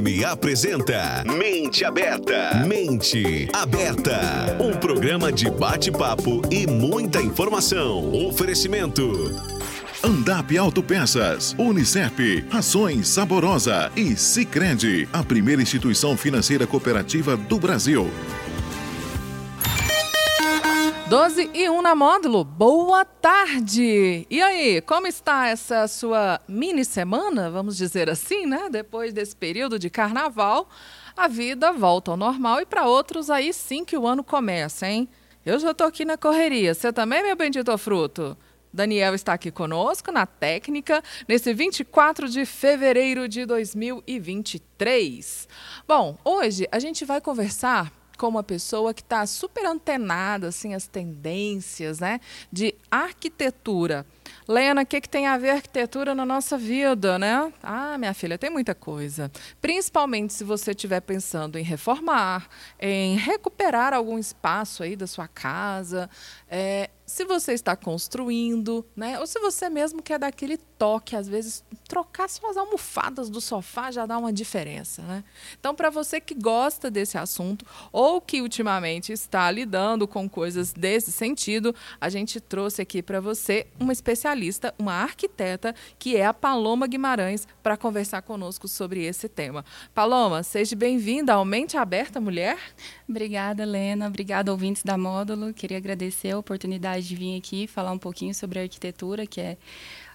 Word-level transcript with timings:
FM 0.00 0.24
apresenta 0.24 1.22
Mente 1.26 1.84
Aberta. 1.84 2.64
Mente 2.66 3.48
Aberta. 3.52 4.56
Um 4.58 4.72
programa 4.72 5.30
de 5.30 5.50
bate-papo 5.50 6.40
e 6.50 6.66
muita 6.66 7.20
informação. 7.20 8.10
Oferecimento. 8.26 9.10
Andap 10.02 10.56
Autopeças, 10.56 11.54
Unicep, 11.58 12.46
Rações 12.48 13.08
Saborosa 13.08 13.92
e 13.94 14.16
Sicredi, 14.16 15.06
a 15.12 15.22
primeira 15.22 15.60
instituição 15.60 16.16
financeira 16.16 16.66
cooperativa 16.66 17.36
do 17.36 17.58
Brasil. 17.58 18.10
12 21.10 21.50
e 21.52 21.68
1 21.68 21.82
na 21.82 21.96
módulo, 21.96 22.44
boa 22.44 23.04
tarde! 23.04 24.24
E 24.30 24.40
aí, 24.40 24.80
como 24.82 25.08
está 25.08 25.48
essa 25.48 25.88
sua 25.88 26.40
mini 26.46 26.84
semana, 26.84 27.50
vamos 27.50 27.76
dizer 27.76 28.08
assim, 28.08 28.46
né? 28.46 28.68
Depois 28.70 29.12
desse 29.12 29.34
período 29.34 29.76
de 29.76 29.90
carnaval, 29.90 30.68
a 31.16 31.26
vida 31.26 31.72
volta 31.72 32.12
ao 32.12 32.16
normal 32.16 32.60
e 32.60 32.64
para 32.64 32.86
outros 32.86 33.28
aí 33.28 33.52
sim 33.52 33.84
que 33.84 33.98
o 33.98 34.06
ano 34.06 34.22
começa, 34.22 34.86
hein? 34.86 35.08
Eu 35.44 35.58
já 35.58 35.74
tô 35.74 35.82
aqui 35.82 36.04
na 36.04 36.16
correria, 36.16 36.74
você 36.74 36.92
também, 36.92 37.24
meu 37.24 37.34
bendito 37.34 37.76
fruto? 37.76 38.38
Daniel 38.72 39.12
está 39.12 39.32
aqui 39.32 39.50
conosco 39.50 40.12
na 40.12 40.26
técnica 40.26 41.02
nesse 41.26 41.52
24 41.52 42.28
de 42.28 42.46
fevereiro 42.46 43.26
de 43.26 43.44
2023. 43.46 45.48
Bom, 45.88 46.16
hoje 46.24 46.68
a 46.70 46.78
gente 46.78 47.04
vai 47.04 47.20
conversar 47.20 47.99
com 48.20 48.28
uma 48.28 48.42
pessoa 48.42 48.92
que 48.92 49.00
está 49.00 49.24
super 49.24 49.64
antenada 49.64 50.48
assim 50.48 50.74
as 50.74 50.86
tendências, 50.86 52.00
né, 52.00 52.20
de 52.52 52.74
arquitetura. 52.90 54.04
Lena, 54.46 54.82
o 54.82 54.86
que, 54.86 55.00
que 55.00 55.08
tem 55.08 55.26
a 55.26 55.38
ver 55.38 55.50
arquitetura 55.50 56.14
na 56.14 56.26
nossa 56.26 56.58
vida, 56.58 57.18
né? 57.18 57.50
Ah, 57.62 57.96
minha 57.96 58.12
filha, 58.12 58.36
tem 58.36 58.50
muita 58.50 58.74
coisa. 58.74 59.32
Principalmente 59.58 60.34
se 60.34 60.44
você 60.44 60.72
estiver 60.72 61.00
pensando 61.00 61.58
em 61.58 61.62
reformar, 61.62 62.46
em 62.78 63.16
recuperar 63.16 63.94
algum 63.94 64.18
espaço 64.18 64.82
aí 64.82 64.94
da 64.94 65.06
sua 65.06 65.26
casa, 65.26 66.10
é, 66.46 66.90
se 67.10 67.24
você 67.24 67.52
está 67.52 67.74
construindo, 67.74 68.86
né? 68.94 69.18
Ou 69.18 69.26
se 69.26 69.40
você 69.40 69.68
mesmo 69.68 70.00
quer 70.00 70.16
dar 70.16 70.28
aquele 70.28 70.56
toque, 70.56 71.16
às 71.16 71.28
vezes 71.28 71.64
trocar 71.88 72.28
suas 72.28 72.56
almofadas 72.56 73.28
do 73.28 73.40
sofá 73.40 73.90
já 73.90 74.06
dá 74.06 74.16
uma 74.16 74.32
diferença, 74.32 75.02
né? 75.02 75.24
Então, 75.58 75.74
para 75.74 75.90
você 75.90 76.20
que 76.20 76.34
gosta 76.34 76.88
desse 76.88 77.18
assunto 77.18 77.66
ou 77.90 78.20
que 78.20 78.40
ultimamente 78.40 79.12
está 79.12 79.50
lidando 79.50 80.06
com 80.06 80.28
coisas 80.28 80.72
desse 80.72 81.10
sentido, 81.10 81.74
a 82.00 82.08
gente 82.08 82.40
trouxe 82.40 82.80
aqui 82.80 83.02
para 83.02 83.20
você 83.20 83.66
uma 83.80 83.92
especialista, 83.92 84.72
uma 84.78 84.92
arquiteta, 84.92 85.74
que 85.98 86.16
é 86.16 86.24
a 86.24 86.32
Paloma 86.32 86.86
Guimarães, 86.86 87.46
para 87.60 87.76
conversar 87.76 88.22
conosco 88.22 88.68
sobre 88.68 89.04
esse 89.04 89.28
tema. 89.28 89.64
Paloma, 89.92 90.44
seja 90.44 90.76
bem-vinda 90.76 91.34
ao 91.34 91.44
Mente 91.44 91.76
Aberta 91.76 92.20
Mulher. 92.20 92.56
Obrigada, 93.08 93.64
Helena. 93.64 94.06
Obrigada, 94.06 94.52
ouvintes 94.52 94.84
da 94.84 94.96
Módulo. 94.96 95.52
Queria 95.52 95.78
agradecer 95.78 96.30
a 96.30 96.38
oportunidade 96.38 96.99
de 97.06 97.14
vir 97.16 97.36
aqui 97.36 97.66
falar 97.66 97.92
um 97.92 97.98
pouquinho 97.98 98.34
sobre 98.34 98.58
a 98.58 98.62
arquitetura, 98.62 99.26
que 99.26 99.40
é 99.40 99.56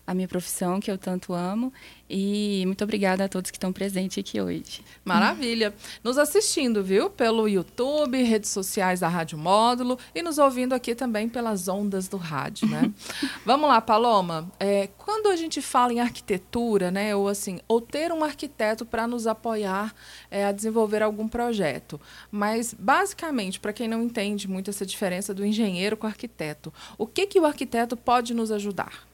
a 0.07 0.13
minha 0.13 0.27
profissão 0.27 0.79
que 0.79 0.89
eu 0.89 0.97
tanto 0.97 1.33
amo. 1.33 1.73
E 2.07 2.63
muito 2.67 2.83
obrigada 2.83 3.25
a 3.25 3.27
todos 3.27 3.49
que 3.49 3.57
estão 3.57 3.73
presentes 3.73 4.19
aqui 4.19 4.39
hoje. 4.39 4.83
Maravilha. 5.03 5.73
Nos 6.03 6.19
assistindo, 6.19 6.83
viu? 6.83 7.09
Pelo 7.09 7.47
YouTube, 7.47 8.21
redes 8.21 8.51
sociais 8.51 8.99
da 8.99 9.07
Rádio 9.07 9.39
Módulo 9.39 9.97
e 10.13 10.21
nos 10.21 10.37
ouvindo 10.37 10.73
aqui 10.73 10.93
também 10.93 11.27
pelas 11.27 11.67
ondas 11.67 12.07
do 12.07 12.17
rádio, 12.17 12.67
né? 12.67 12.93
Vamos 13.43 13.67
lá, 13.67 13.81
Paloma. 13.81 14.51
É, 14.59 14.87
quando 14.97 15.29
a 15.29 15.35
gente 15.35 15.61
fala 15.63 15.93
em 15.93 15.99
arquitetura, 15.99 16.91
né? 16.91 17.15
Ou 17.15 17.27
assim, 17.27 17.59
ou 17.67 17.81
ter 17.81 18.11
um 18.11 18.23
arquiteto 18.23 18.85
para 18.85 19.07
nos 19.07 19.25
apoiar 19.25 19.95
é, 20.29 20.45
a 20.45 20.51
desenvolver 20.51 21.01
algum 21.01 21.27
projeto. 21.27 21.99
Mas, 22.29 22.75
basicamente, 22.77 23.59
para 23.59 23.73
quem 23.73 23.87
não 23.87 24.03
entende 24.03 24.47
muito 24.47 24.69
essa 24.69 24.85
diferença 24.85 25.33
do 25.33 25.43
engenheiro 25.43 25.97
com 25.97 26.05
o 26.05 26.09
arquiteto, 26.09 26.71
o 26.99 27.07
que, 27.07 27.25
que 27.25 27.39
o 27.39 27.45
arquiteto 27.45 27.97
pode 27.97 28.35
nos 28.35 28.51
ajudar? 28.51 29.07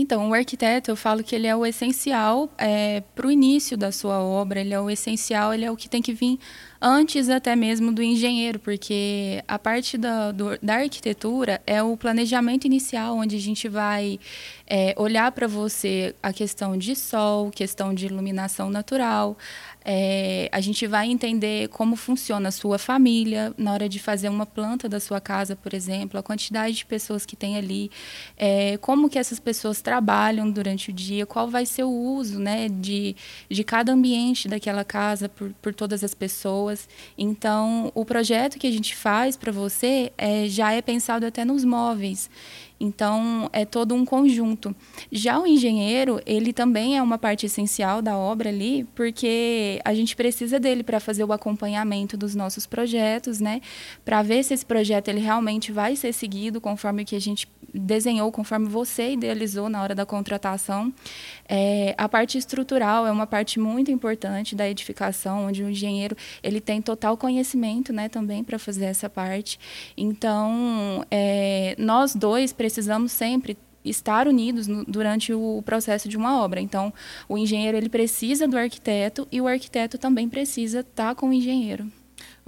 Então, 0.00 0.30
o 0.30 0.34
arquiteto, 0.34 0.90
eu 0.90 0.96
falo 0.96 1.24
que 1.24 1.34
ele 1.34 1.46
é 1.46 1.56
o 1.56 1.66
essencial 1.66 2.48
é, 2.56 3.02
para 3.14 3.26
o 3.26 3.30
início 3.30 3.76
da 3.76 3.90
sua 3.90 4.20
obra, 4.22 4.60
ele 4.60 4.72
é 4.72 4.80
o 4.80 4.88
essencial, 4.88 5.52
ele 5.52 5.64
é 5.64 5.70
o 5.70 5.76
que 5.76 5.88
tem 5.88 6.00
que 6.00 6.12
vir 6.12 6.38
antes 6.80 7.28
até 7.28 7.56
mesmo 7.56 7.92
do 7.92 8.02
engenheiro, 8.02 8.60
porque 8.60 9.42
a 9.48 9.58
parte 9.58 9.98
da, 9.98 10.30
do, 10.30 10.56
da 10.62 10.76
arquitetura 10.76 11.60
é 11.66 11.82
o 11.82 11.96
planejamento 11.96 12.66
inicial, 12.66 13.16
onde 13.16 13.34
a 13.34 13.40
gente 13.40 13.68
vai 13.68 14.20
é, 14.66 14.94
olhar 14.96 15.32
para 15.32 15.48
você 15.48 16.14
a 16.22 16.32
questão 16.32 16.76
de 16.76 16.94
sol, 16.94 17.50
questão 17.50 17.92
de 17.92 18.06
iluminação 18.06 18.70
natural, 18.70 19.36
é, 19.90 20.50
a 20.52 20.60
gente 20.60 20.86
vai 20.86 21.10
entender 21.10 21.68
como 21.68 21.96
funciona 21.96 22.50
a 22.50 22.52
sua 22.52 22.78
família 22.78 23.54
na 23.56 23.72
hora 23.72 23.88
de 23.88 23.98
fazer 23.98 24.28
uma 24.28 24.44
planta 24.44 24.86
da 24.86 25.00
sua 25.00 25.18
casa, 25.18 25.56
por 25.56 25.72
exemplo, 25.72 26.20
a 26.20 26.22
quantidade 26.22 26.76
de 26.76 26.84
pessoas 26.84 27.24
que 27.24 27.34
tem 27.34 27.56
ali, 27.56 27.90
é, 28.36 28.76
como 28.76 29.08
que 29.08 29.18
essas 29.18 29.40
pessoas 29.40 29.80
trabalham 29.80 30.50
durante 30.50 30.90
o 30.90 30.92
dia, 30.92 31.24
qual 31.24 31.48
vai 31.48 31.64
ser 31.64 31.84
o 31.84 31.90
uso 31.90 32.38
né, 32.38 32.68
de, 32.68 33.16
de 33.48 33.64
cada 33.64 33.90
ambiente 33.90 34.46
daquela 34.46 34.84
casa 34.84 35.26
por, 35.26 35.54
por 35.62 35.72
todas 35.72 36.04
as 36.04 36.12
pessoas. 36.12 36.86
Então, 37.16 37.90
o 37.94 38.04
projeto 38.04 38.58
que 38.58 38.66
a 38.66 38.70
gente 38.70 38.94
faz 38.94 39.38
para 39.38 39.50
você 39.50 40.12
é, 40.18 40.46
já 40.48 40.70
é 40.70 40.82
pensado 40.82 41.24
até 41.24 41.46
nos 41.46 41.64
móveis. 41.64 42.28
Então, 42.80 43.50
é 43.52 43.64
todo 43.64 43.94
um 43.94 44.04
conjunto. 44.04 44.74
Já 45.10 45.38
o 45.40 45.46
engenheiro, 45.46 46.20
ele 46.24 46.52
também 46.52 46.96
é 46.96 47.02
uma 47.02 47.18
parte 47.18 47.46
essencial 47.46 48.00
da 48.00 48.16
obra 48.16 48.50
ali, 48.50 48.84
porque 48.94 49.80
a 49.84 49.92
gente 49.92 50.14
precisa 50.14 50.60
dele 50.60 50.84
para 50.84 51.00
fazer 51.00 51.24
o 51.24 51.32
acompanhamento 51.32 52.16
dos 52.16 52.36
nossos 52.36 52.66
projetos, 52.66 53.40
né? 53.40 53.60
Para 54.04 54.22
ver 54.22 54.44
se 54.44 54.54
esse 54.54 54.64
projeto 54.64 55.08
ele 55.08 55.20
realmente 55.20 55.72
vai 55.72 55.96
ser 55.96 56.12
seguido 56.12 56.60
conforme 56.60 57.02
o 57.02 57.04
que 57.04 57.16
a 57.16 57.20
gente 57.20 57.48
desenhou, 57.74 58.30
conforme 58.32 58.68
você 58.68 59.12
idealizou 59.12 59.68
na 59.68 59.82
hora 59.82 59.94
da 59.94 60.06
contratação. 60.06 60.92
É, 61.48 61.94
a 61.98 62.08
parte 62.08 62.38
estrutural 62.38 63.06
é 63.06 63.10
uma 63.10 63.26
parte 63.26 63.58
muito 63.58 63.90
importante 63.90 64.54
da 64.54 64.68
edificação, 64.68 65.46
onde 65.46 65.62
o 65.62 65.68
engenheiro 65.68 66.16
ele 66.42 66.60
tem 66.60 66.80
total 66.80 67.16
conhecimento, 67.16 67.92
né, 67.92 68.08
também 68.08 68.42
para 68.42 68.58
fazer 68.58 68.86
essa 68.86 69.10
parte. 69.10 69.58
Então, 69.96 71.04
é, 71.10 71.74
nós 71.78 72.14
dois 72.14 72.52
precisamos 72.52 72.67
precisamos 72.68 73.12
sempre 73.12 73.56
estar 73.82 74.28
unidos 74.28 74.66
no, 74.66 74.84
durante 74.84 75.32
o 75.32 75.62
processo 75.64 76.08
de 76.08 76.16
uma 76.16 76.42
obra. 76.42 76.60
Então, 76.60 76.92
o 77.26 77.38
engenheiro 77.38 77.78
ele 77.78 77.88
precisa 77.88 78.46
do 78.46 78.58
arquiteto 78.58 79.26
e 79.32 79.40
o 79.40 79.46
arquiteto 79.46 79.96
também 79.96 80.28
precisa 80.28 80.80
estar 80.80 81.14
com 81.14 81.30
o 81.30 81.32
engenheiro. 81.32 81.90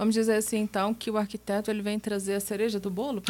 Vamos 0.01 0.15
dizer 0.15 0.33
assim, 0.33 0.57
então, 0.57 0.95
que 0.95 1.11
o 1.11 1.15
arquiteto 1.15 1.69
ele 1.69 1.83
vem 1.83 1.99
trazer 1.99 2.33
a 2.33 2.39
cereja 2.39 2.79
do 2.79 2.89
bolo? 2.89 3.21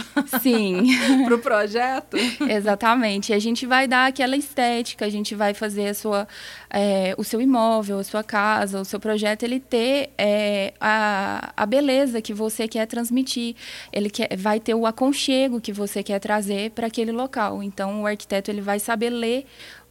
Sim. 0.41 0.87
Para 1.27 1.35
o 1.35 1.39
projeto? 1.39 2.15
Exatamente. 2.49 3.33
A 3.33 3.39
gente 3.39 3.65
vai 3.65 3.89
dar 3.89 4.05
aquela 4.05 4.37
estética, 4.37 5.03
a 5.05 5.09
gente 5.09 5.35
vai 5.35 5.53
fazer 5.53 5.89
a 5.89 5.93
sua, 5.93 6.25
é, 6.69 7.13
o 7.17 7.25
seu 7.25 7.41
imóvel, 7.41 7.99
a 7.99 8.03
sua 8.05 8.23
casa, 8.23 8.79
o 8.79 8.85
seu 8.85 9.01
projeto, 9.01 9.43
ele 9.43 9.59
ter 9.59 10.11
é, 10.17 10.73
a, 10.79 11.51
a 11.57 11.65
beleza 11.65 12.21
que 12.21 12.33
você 12.33 12.69
quer 12.69 12.85
transmitir. 12.85 13.53
Ele 13.91 14.09
quer, 14.09 14.33
vai 14.37 14.57
ter 14.57 14.73
o 14.73 14.85
aconchego 14.85 15.59
que 15.59 15.73
você 15.73 16.01
quer 16.01 16.19
trazer 16.19 16.71
para 16.71 16.87
aquele 16.87 17.11
local. 17.11 17.61
Então, 17.61 18.03
o 18.03 18.07
arquiteto 18.07 18.49
ele 18.49 18.61
vai 18.61 18.79
saber 18.79 19.09
ler 19.09 19.45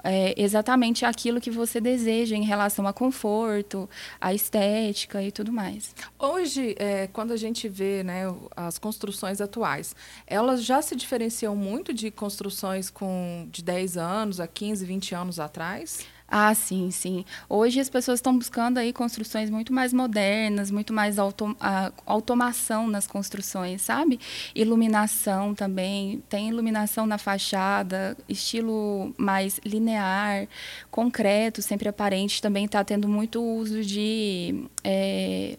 é, 0.04 0.34
exatamente 0.36 1.04
aquilo 1.04 1.40
que 1.40 1.50
você 1.50 1.80
deseja 1.80 2.36
em 2.36 2.44
relação 2.44 2.86
a 2.86 2.92
conforto, 2.92 3.88
a 4.20 4.34
estética 4.34 5.22
e 5.22 5.30
tudo 5.30 5.52
mais. 5.52 5.94
Hoje, 6.18 6.74
é, 6.78 7.06
quando 7.08 7.32
a 7.32 7.36
gente 7.36 7.68
vê 7.68 8.02
né, 8.02 8.22
as 8.56 8.78
construções 8.78 9.40
atuais, 9.40 9.94
elas 10.26 10.64
já 10.64 10.80
se 10.82 10.94
diferenciam 10.96 11.54
muito 11.54 11.92
de 11.92 12.10
construções 12.10 12.90
com 12.90 13.48
de 13.50 13.62
10 13.62 13.96
anos 13.96 14.40
a 14.40 14.46
15, 14.46 14.84
20 14.84 15.14
anos 15.14 15.40
atrás? 15.40 16.06
Ah, 16.32 16.54
sim, 16.54 16.92
sim. 16.92 17.24
Hoje 17.48 17.80
as 17.80 17.90
pessoas 17.90 18.18
estão 18.18 18.36
buscando 18.38 18.78
aí 18.78 18.92
construções 18.92 19.50
muito 19.50 19.72
mais 19.72 19.92
modernas, 19.92 20.70
muito 20.70 20.92
mais 20.92 21.18
auto, 21.18 21.56
automação 22.06 22.86
nas 22.86 23.04
construções, 23.04 23.82
sabe? 23.82 24.20
Iluminação 24.54 25.54
também. 25.56 26.22
Tem 26.28 26.48
iluminação 26.48 27.04
na 27.04 27.18
fachada, 27.18 28.16
estilo 28.28 29.12
mais 29.18 29.58
linear, 29.64 30.46
concreto, 30.88 31.60
sempre 31.62 31.88
aparente. 31.88 32.40
Também 32.40 32.64
está 32.66 32.84
tendo 32.84 33.08
muito 33.08 33.42
uso 33.42 33.82
de 33.82 34.68
é, 34.84 35.58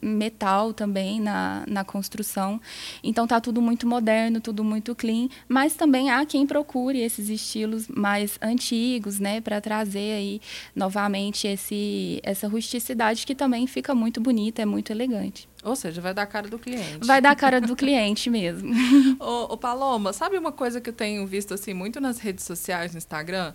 metal 0.00 0.72
também 0.72 1.20
na, 1.20 1.64
na 1.66 1.84
construção. 1.84 2.60
Então 3.02 3.26
tá 3.26 3.40
tudo 3.40 3.60
muito 3.60 3.86
moderno, 3.86 4.40
tudo 4.40 4.64
muito 4.64 4.94
clean, 4.94 5.28
mas 5.48 5.74
também 5.74 6.10
há 6.10 6.24
quem 6.24 6.46
procure 6.46 7.00
esses 7.00 7.28
estilos 7.28 7.88
mais 7.88 8.38
antigos, 8.42 9.18
né, 9.18 9.40
para 9.40 9.60
trazer 9.60 10.12
aí 10.12 10.40
novamente 10.74 11.46
esse 11.46 12.20
essa 12.22 12.48
rusticidade 12.48 13.26
que 13.26 13.34
também 13.34 13.66
fica 13.66 13.94
muito 13.94 14.20
bonita, 14.20 14.62
é 14.62 14.66
muito 14.66 14.90
elegante. 14.90 15.48
Ou 15.62 15.76
seja, 15.76 16.00
vai 16.00 16.14
dar 16.14 16.22
a 16.22 16.26
cara 16.26 16.48
do 16.48 16.58
cliente. 16.58 17.06
Vai 17.06 17.20
dar 17.20 17.32
a 17.32 17.36
cara 17.36 17.60
do 17.60 17.76
cliente 17.76 18.30
mesmo. 18.30 18.72
ô, 19.20 19.52
ô, 19.52 19.56
Paloma, 19.58 20.12
sabe 20.12 20.38
uma 20.38 20.52
coisa 20.52 20.80
que 20.80 20.88
eu 20.88 20.94
tenho 20.94 21.26
visto 21.26 21.52
assim 21.52 21.74
muito 21.74 22.00
nas 22.00 22.18
redes 22.18 22.44
sociais, 22.44 22.92
no 22.92 22.98
Instagram? 22.98 23.52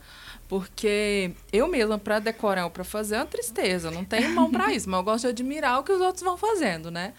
Porque 0.47 1.31
eu 1.51 1.67
mesma, 1.67 1.97
para 1.97 2.19
decorar 2.19 2.65
ou 2.65 2.69
para 2.69 2.83
fazer, 2.83 3.15
é 3.15 3.17
uma 3.19 3.25
tristeza. 3.25 3.89
Não 3.89 4.05
tenho 4.05 4.29
mão 4.35 4.51
para 4.51 4.71
isso, 4.71 4.87
mas 4.87 4.99
eu 4.99 5.03
gosto 5.03 5.21
de 5.23 5.29
admirar 5.29 5.79
o 5.79 5.83
que 5.83 5.91
os 5.91 5.99
outros 5.99 6.23
vão 6.23 6.37
fazendo, 6.37 6.91
né? 6.91 7.13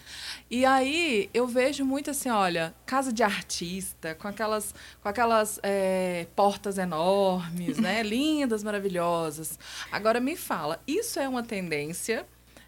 E 0.49 0.65
aí 0.65 1.29
eu 1.33 1.45
vejo 1.45 1.83
muito 1.83 2.09
assim, 2.09 2.29
olha, 2.29 2.73
casa 2.85 3.11
de 3.11 3.23
artista, 3.23 4.15
com 4.15 4.29
aquelas, 4.29 4.73
com 5.01 5.09
aquelas 5.09 5.59
é, 5.61 6.27
portas 6.33 6.77
enormes, 6.77 7.77
né? 7.77 8.01
Lindas, 8.07 8.63
maravilhosas. 8.63 9.59
Agora 9.91 10.21
me 10.21 10.37
fala, 10.37 10.81
isso 10.87 11.19
é 11.19 11.27
uma 11.27 11.43
tendência 11.43 12.25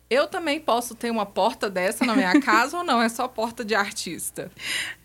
eu 0.09 0.27
também 0.27 0.59
posso 0.59 0.95
ter 0.95 1.11
uma 1.11 1.25
porta 1.25 1.69
dessa 1.69 2.03
na 2.03 2.15
minha 2.15 2.41
casa 2.41 2.77
ou 2.77 2.83
não? 2.83 2.99
É 2.99 3.07
só 3.07 3.27
porta 3.27 3.63
de 3.63 3.75
artista? 3.75 4.51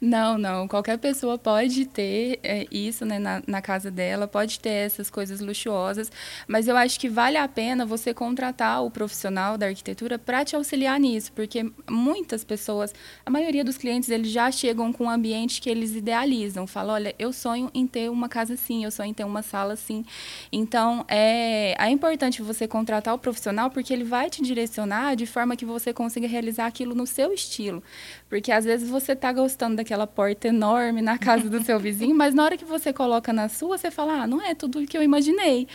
Não, 0.01 0.39
não. 0.39 0.67
Qualquer 0.67 0.97
pessoa 0.97 1.37
pode 1.37 1.85
ter 1.85 2.41
é, 2.43 2.67
isso 2.71 3.05
né, 3.05 3.19
na, 3.19 3.43
na, 3.47 3.61
casa 3.61 3.91
dela, 3.91 4.27
pode 4.27 4.59
ter 4.59 4.71
essas 4.71 5.11
coisas 5.11 5.41
luxuosas, 5.41 6.11
mas 6.49 6.69
eu 6.69 6.77
acho 6.77 6.99
que 6.99 7.09
vale 7.09 7.37
a 7.37 7.47
pena 7.47 7.85
você 7.85 8.15
contratar 8.15 8.83
o 8.83 8.91
profissional 8.91 9.59
da 9.59 9.67
arquitetura 9.67 10.19
para 10.19 10.43
te 10.43 10.57
auxiliar 10.57 10.99
nisso, 10.99 11.33
porque 11.33 11.71
muitas 11.89 12.43
pessoas, 12.43 12.95
a 13.27 13.31
maioria 13.31 13.63
dos 13.65 13.77
clientes, 13.77 14.09
eles 14.09 14.31
já 14.31 14.51
chegam 14.51 14.91
com 14.91 15.05
um 15.05 15.11
ambiente 15.11 15.61
que 15.61 15.69
eles 15.69 15.95
idealizam. 15.95 16.67
Falam, 16.67 16.95
olha, 16.95 17.15
eu 17.19 17.33
sonho 17.33 17.71
em 17.75 17.87
ter 17.87 18.11
uma 18.11 18.29
casa 18.29 18.55
assim, 18.55 18.85
eu 18.85 18.91
sonho 18.91 19.11
em 19.11 19.15
ter 19.15 19.25
uma 19.25 19.43
sala 19.43 19.75
assim. 19.75 20.05
Então, 20.51 21.05
é, 21.09 21.75
é 21.79 21.91
importante 21.91 22.41
você 22.41 22.67
contratar 22.67 23.15
o 23.15 23.19
profissional 23.19 23.71
porque 23.71 23.93
ele 23.93 24.05
vai 24.05 24.31
te 24.31 24.43
direcionar 24.43 24.94
de 25.17 25.27
forma 25.27 25.57
que 25.57 25.65
você 25.65 25.93
consiga 25.93 26.27
realizar 26.27 26.67
aquilo 26.67 26.95
no 26.95 27.07
seu 27.07 27.33
estilo. 27.33 27.83
Porque 28.29 28.51
às 28.51 28.65
vezes 28.65 28.89
você 28.89 29.13
está 29.13 29.33
gostando 29.33 29.77
daquela 29.77 30.07
porta 30.07 30.49
enorme 30.49 31.03
na 31.03 31.19
casa 31.19 31.49
do 31.49 31.63
seu 31.63 31.79
vizinho, 31.79 32.15
mas 32.17 32.35
na 32.35 32.45
hora 32.45 32.57
que 32.57 32.65
você 32.65 32.93
coloca 32.93 33.33
na 33.33 33.49
sua, 33.49 33.79
você 33.79 33.91
fala: 33.91 34.23
ah, 34.23 34.27
não 34.27 34.41
é 34.41 34.55
tudo 34.55 34.81
o 34.81 34.87
que 34.87 34.97
eu 34.97 35.03
imaginei 35.03 35.67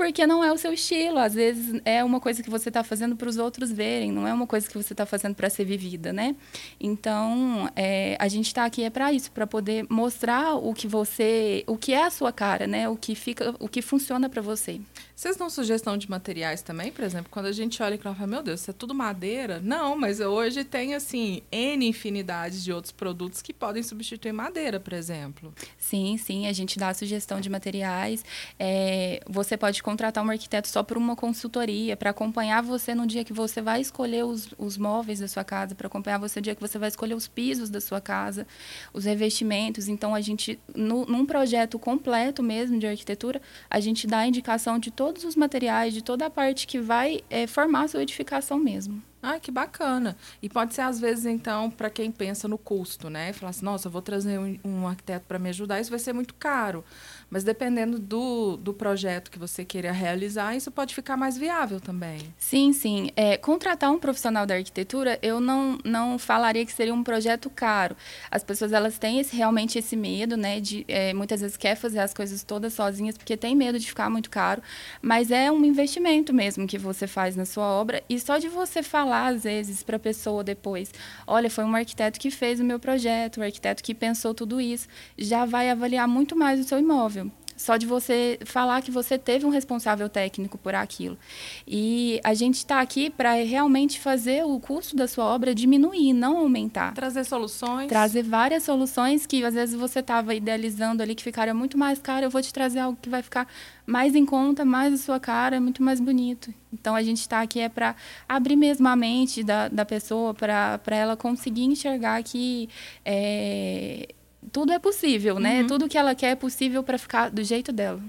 porque 0.00 0.26
não 0.26 0.42
é 0.42 0.50
o 0.50 0.56
seu 0.56 0.72
estilo. 0.72 1.18
Às 1.18 1.34
vezes 1.34 1.78
é 1.84 2.02
uma 2.02 2.20
coisa 2.20 2.42
que 2.42 2.48
você 2.48 2.70
está 2.70 2.82
fazendo 2.82 3.14
para 3.16 3.28
os 3.28 3.36
outros 3.36 3.70
verem, 3.70 4.10
não 4.10 4.26
é 4.26 4.32
uma 4.32 4.46
coisa 4.46 4.66
que 4.66 4.74
você 4.74 4.94
está 4.94 5.04
fazendo 5.04 5.34
para 5.34 5.50
ser 5.50 5.66
vivida, 5.66 6.10
né? 6.10 6.34
Então, 6.80 7.70
é, 7.76 8.16
a 8.18 8.26
gente 8.26 8.46
está 8.46 8.64
aqui 8.64 8.82
é 8.82 8.88
para 8.88 9.12
isso, 9.12 9.30
para 9.30 9.46
poder 9.46 9.84
mostrar 9.90 10.54
o 10.54 10.72
que 10.72 10.88
você, 10.88 11.64
o 11.66 11.76
que 11.76 11.92
é 11.92 12.04
a 12.04 12.10
sua 12.10 12.32
cara, 12.32 12.66
né? 12.66 12.88
O 12.88 12.96
que 12.96 13.14
fica, 13.14 13.54
o 13.60 13.68
que 13.68 13.82
funciona 13.82 14.26
para 14.26 14.40
você. 14.40 14.80
Vocês 15.20 15.36
dão 15.36 15.50
sugestão 15.50 15.98
de 15.98 16.08
materiais 16.08 16.62
também, 16.62 16.90
por 16.90 17.04
exemplo, 17.04 17.30
quando 17.30 17.44
a 17.44 17.52
gente 17.52 17.82
olha 17.82 17.94
e 17.94 17.98
fala, 17.98 18.26
meu 18.26 18.42
Deus, 18.42 18.62
isso 18.62 18.70
é 18.70 18.72
tudo 18.72 18.94
madeira? 18.94 19.60
Não, 19.62 19.94
mas 19.94 20.18
hoje 20.18 20.64
tem 20.64 20.94
assim 20.94 21.42
n 21.52 21.86
infinidade 21.86 22.64
de 22.64 22.72
outros 22.72 22.90
produtos 22.90 23.42
que 23.42 23.52
podem 23.52 23.82
substituir 23.82 24.32
madeira, 24.32 24.80
por 24.80 24.94
exemplo. 24.94 25.52
Sim, 25.76 26.16
sim, 26.16 26.46
a 26.46 26.54
gente 26.54 26.78
dá 26.78 26.94
sugestão 26.94 27.38
de 27.38 27.50
materiais. 27.50 28.24
É, 28.58 29.20
você 29.28 29.58
pode 29.58 29.82
contratar 29.82 30.24
um 30.24 30.30
arquiteto 30.30 30.68
só 30.68 30.82
por 30.82 30.96
uma 30.96 31.14
consultoria, 31.14 31.98
para 31.98 32.08
acompanhar 32.08 32.62
você 32.62 32.94
no 32.94 33.06
dia 33.06 33.22
que 33.22 33.34
você 33.34 33.60
vai 33.60 33.82
escolher 33.82 34.24
os, 34.24 34.48
os 34.56 34.78
móveis 34.78 35.20
da 35.20 35.28
sua 35.28 35.44
casa, 35.44 35.74
para 35.74 35.86
acompanhar 35.86 36.16
você 36.16 36.40
no 36.40 36.44
dia 36.44 36.54
que 36.54 36.62
você 36.62 36.78
vai 36.78 36.88
escolher 36.88 37.12
os 37.12 37.28
pisos 37.28 37.68
da 37.68 37.82
sua 37.82 38.00
casa, 38.00 38.46
os 38.90 39.04
revestimentos. 39.04 39.86
Então, 39.86 40.14
a 40.14 40.22
gente, 40.22 40.58
no, 40.74 41.04
num 41.04 41.26
projeto 41.26 41.78
completo 41.78 42.42
mesmo 42.42 42.78
de 42.78 42.86
arquitetura, 42.86 43.42
a 43.68 43.80
gente 43.80 44.06
dá 44.06 44.20
a 44.20 44.26
indicação 44.26 44.78
de 44.78 44.90
todos 45.10 45.24
os 45.24 45.34
materiais, 45.34 45.92
de 45.92 46.02
toda 46.02 46.26
a 46.26 46.30
parte 46.30 46.68
que 46.68 46.78
vai 46.78 47.20
é, 47.28 47.44
formar 47.44 47.82
a 47.82 47.88
sua 47.88 48.02
edificação 48.02 48.58
mesmo. 48.58 49.02
Ah, 49.22 49.38
que 49.38 49.50
bacana. 49.50 50.16
E 50.42 50.48
pode 50.48 50.74
ser, 50.74 50.80
às 50.80 50.98
vezes, 50.98 51.26
então, 51.26 51.70
para 51.70 51.90
quem 51.90 52.10
pensa 52.10 52.48
no 52.48 52.56
custo, 52.56 53.10
né? 53.10 53.32
Falar 53.34 53.50
assim, 53.50 53.64
nossa, 53.64 53.88
vou 53.90 54.00
trazer 54.00 54.38
um, 54.38 54.58
um 54.64 54.88
arquiteto 54.88 55.26
para 55.28 55.38
me 55.38 55.50
ajudar, 55.50 55.78
isso 55.78 55.90
vai 55.90 55.98
ser 55.98 56.14
muito 56.14 56.34
caro. 56.34 56.82
Mas 57.28 57.44
dependendo 57.44 57.98
do, 57.98 58.56
do 58.56 58.72
projeto 58.72 59.30
que 59.30 59.38
você 59.38 59.64
queira 59.64 59.92
realizar, 59.92 60.56
isso 60.56 60.70
pode 60.70 60.94
ficar 60.94 61.16
mais 61.16 61.36
viável 61.36 61.80
também. 61.80 62.34
Sim, 62.38 62.72
sim. 62.72 63.10
É, 63.14 63.36
contratar 63.36 63.92
um 63.92 63.98
profissional 63.98 64.46
da 64.46 64.54
arquitetura, 64.54 65.18
eu 65.22 65.38
não, 65.38 65.78
não 65.84 66.18
falaria 66.18 66.64
que 66.64 66.72
seria 66.72 66.94
um 66.94 67.04
projeto 67.04 67.50
caro. 67.50 67.94
As 68.30 68.42
pessoas 68.42 68.72
elas 68.72 68.98
têm 68.98 69.20
esse, 69.20 69.36
realmente 69.36 69.78
esse 69.78 69.96
medo, 69.96 70.36
né? 70.36 70.60
De 70.60 70.84
é, 70.88 71.12
muitas 71.12 71.40
vezes 71.42 71.56
quer 71.58 71.76
fazer 71.76 71.98
as 72.00 72.14
coisas 72.14 72.42
todas 72.42 72.72
sozinhas 72.72 73.18
porque 73.18 73.36
tem 73.36 73.54
medo 73.54 73.78
de 73.78 73.86
ficar 73.86 74.08
muito 74.08 74.30
caro. 74.30 74.62
Mas 75.02 75.30
é 75.30 75.52
um 75.52 75.64
investimento 75.64 76.32
mesmo 76.32 76.66
que 76.66 76.78
você 76.78 77.06
faz 77.06 77.36
na 77.36 77.44
sua 77.44 77.66
obra 77.66 78.02
e 78.08 78.18
só 78.18 78.38
de 78.38 78.48
você 78.48 78.82
falar 78.82 79.09
às 79.12 79.44
vezes 79.44 79.82
para 79.82 79.96
a 79.96 80.00
pessoa 80.00 80.42
depois, 80.44 80.92
olha, 81.26 81.50
foi 81.50 81.64
um 81.64 81.74
arquiteto 81.74 82.18
que 82.18 82.30
fez 82.30 82.60
o 82.60 82.64
meu 82.64 82.78
projeto, 82.78 83.38
o 83.38 83.42
arquiteto 83.42 83.82
que 83.82 83.94
pensou 83.94 84.34
tudo 84.34 84.60
isso, 84.60 84.88
já 85.16 85.44
vai 85.44 85.70
avaliar 85.70 86.08
muito 86.08 86.36
mais 86.36 86.60
o 86.60 86.64
seu 86.64 86.78
imóvel 86.78 87.30
só 87.60 87.76
de 87.76 87.84
você 87.84 88.38
falar 88.44 88.80
que 88.80 88.90
você 88.90 89.18
teve 89.18 89.44
um 89.44 89.50
responsável 89.50 90.08
técnico 90.08 90.56
por 90.56 90.74
aquilo. 90.74 91.18
E 91.66 92.18
a 92.24 92.32
gente 92.32 92.54
está 92.54 92.80
aqui 92.80 93.10
para 93.10 93.34
realmente 93.34 94.00
fazer 94.00 94.44
o 94.44 94.58
custo 94.58 94.96
da 94.96 95.06
sua 95.06 95.26
obra 95.26 95.54
diminuir, 95.54 96.14
não 96.14 96.38
aumentar. 96.38 96.94
Trazer 96.94 97.22
soluções. 97.24 97.88
Trazer 97.88 98.22
várias 98.22 98.62
soluções 98.62 99.26
que 99.26 99.44
às 99.44 99.52
vezes 99.52 99.78
você 99.78 100.00
estava 100.00 100.34
idealizando 100.34 101.02
ali 101.02 101.14
que 101.14 101.22
ficaria 101.22 101.52
muito 101.52 101.76
mais 101.76 101.98
caro. 101.98 102.24
Eu 102.24 102.30
vou 102.30 102.40
te 102.40 102.52
trazer 102.52 102.80
algo 102.80 102.98
que 103.00 103.10
vai 103.10 103.22
ficar 103.22 103.46
mais 103.84 104.14
em 104.14 104.24
conta, 104.24 104.64
mais 104.64 104.94
a 104.94 104.96
sua 104.96 105.20
cara, 105.20 105.60
muito 105.60 105.82
mais 105.82 106.00
bonito. 106.00 106.54
Então 106.72 106.94
a 106.94 107.02
gente 107.02 107.20
está 107.20 107.42
aqui 107.42 107.60
é 107.60 107.68
para 107.68 107.94
abrir 108.26 108.56
mesmo 108.56 108.88
a 108.88 108.96
mente 108.96 109.44
da, 109.44 109.68
da 109.68 109.84
pessoa, 109.84 110.32
para 110.32 110.80
ela 110.88 111.14
conseguir 111.14 111.64
enxergar 111.64 112.22
que. 112.22 112.70
É, 113.04 114.08
tudo 114.52 114.72
é 114.72 114.78
possível, 114.78 115.38
né? 115.38 115.60
Uhum. 115.60 115.66
Tudo 115.66 115.88
que 115.88 115.98
ela 115.98 116.14
quer 116.14 116.30
é 116.30 116.36
possível 116.36 116.82
para 116.82 116.98
ficar 116.98 117.30
do 117.30 117.42
jeito 117.42 117.72
dela. 117.72 118.00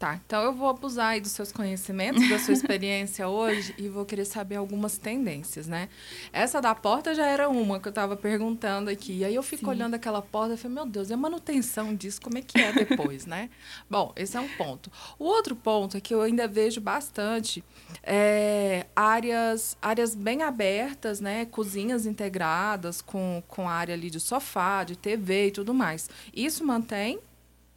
Tá, 0.00 0.18
então 0.24 0.42
eu 0.42 0.54
vou 0.54 0.66
abusar 0.66 1.08
aí 1.08 1.20
dos 1.20 1.32
seus 1.32 1.52
conhecimentos, 1.52 2.26
da 2.26 2.38
sua 2.38 2.54
experiência 2.54 3.28
hoje 3.28 3.74
e 3.76 3.86
vou 3.86 4.06
querer 4.06 4.24
saber 4.24 4.56
algumas 4.56 4.96
tendências, 4.96 5.66
né? 5.66 5.90
Essa 6.32 6.58
da 6.58 6.74
porta 6.74 7.14
já 7.14 7.26
era 7.26 7.50
uma 7.50 7.78
que 7.78 7.86
eu 7.86 7.90
estava 7.90 8.16
perguntando 8.16 8.88
aqui. 8.88 9.18
E 9.18 9.26
aí 9.26 9.34
eu 9.34 9.42
fico 9.42 9.66
Sim. 9.66 9.70
olhando 9.72 9.92
aquela 9.92 10.22
porta 10.22 10.54
e 10.54 10.56
falei, 10.56 10.74
meu 10.76 10.86
Deus, 10.86 11.10
e 11.10 11.12
a 11.12 11.18
manutenção 11.18 11.94
disso, 11.94 12.18
como 12.22 12.38
é 12.38 12.40
que 12.40 12.58
é 12.58 12.72
depois, 12.72 13.26
né? 13.26 13.50
Bom, 13.90 14.10
esse 14.16 14.38
é 14.38 14.40
um 14.40 14.48
ponto. 14.48 14.90
O 15.18 15.24
outro 15.26 15.54
ponto 15.54 15.98
é 15.98 16.00
que 16.00 16.14
eu 16.14 16.22
ainda 16.22 16.48
vejo 16.48 16.80
bastante 16.80 17.62
é, 18.02 18.86
áreas, 18.96 19.76
áreas 19.82 20.14
bem 20.14 20.42
abertas, 20.42 21.20
né? 21.20 21.44
Cozinhas 21.44 22.06
integradas 22.06 23.02
com, 23.02 23.42
com 23.46 23.68
área 23.68 23.94
ali 23.94 24.08
de 24.08 24.18
sofá, 24.18 24.82
de 24.82 24.96
TV 24.96 25.48
e 25.48 25.50
tudo 25.50 25.74
mais. 25.74 26.08
Isso 26.34 26.64
mantém 26.64 27.20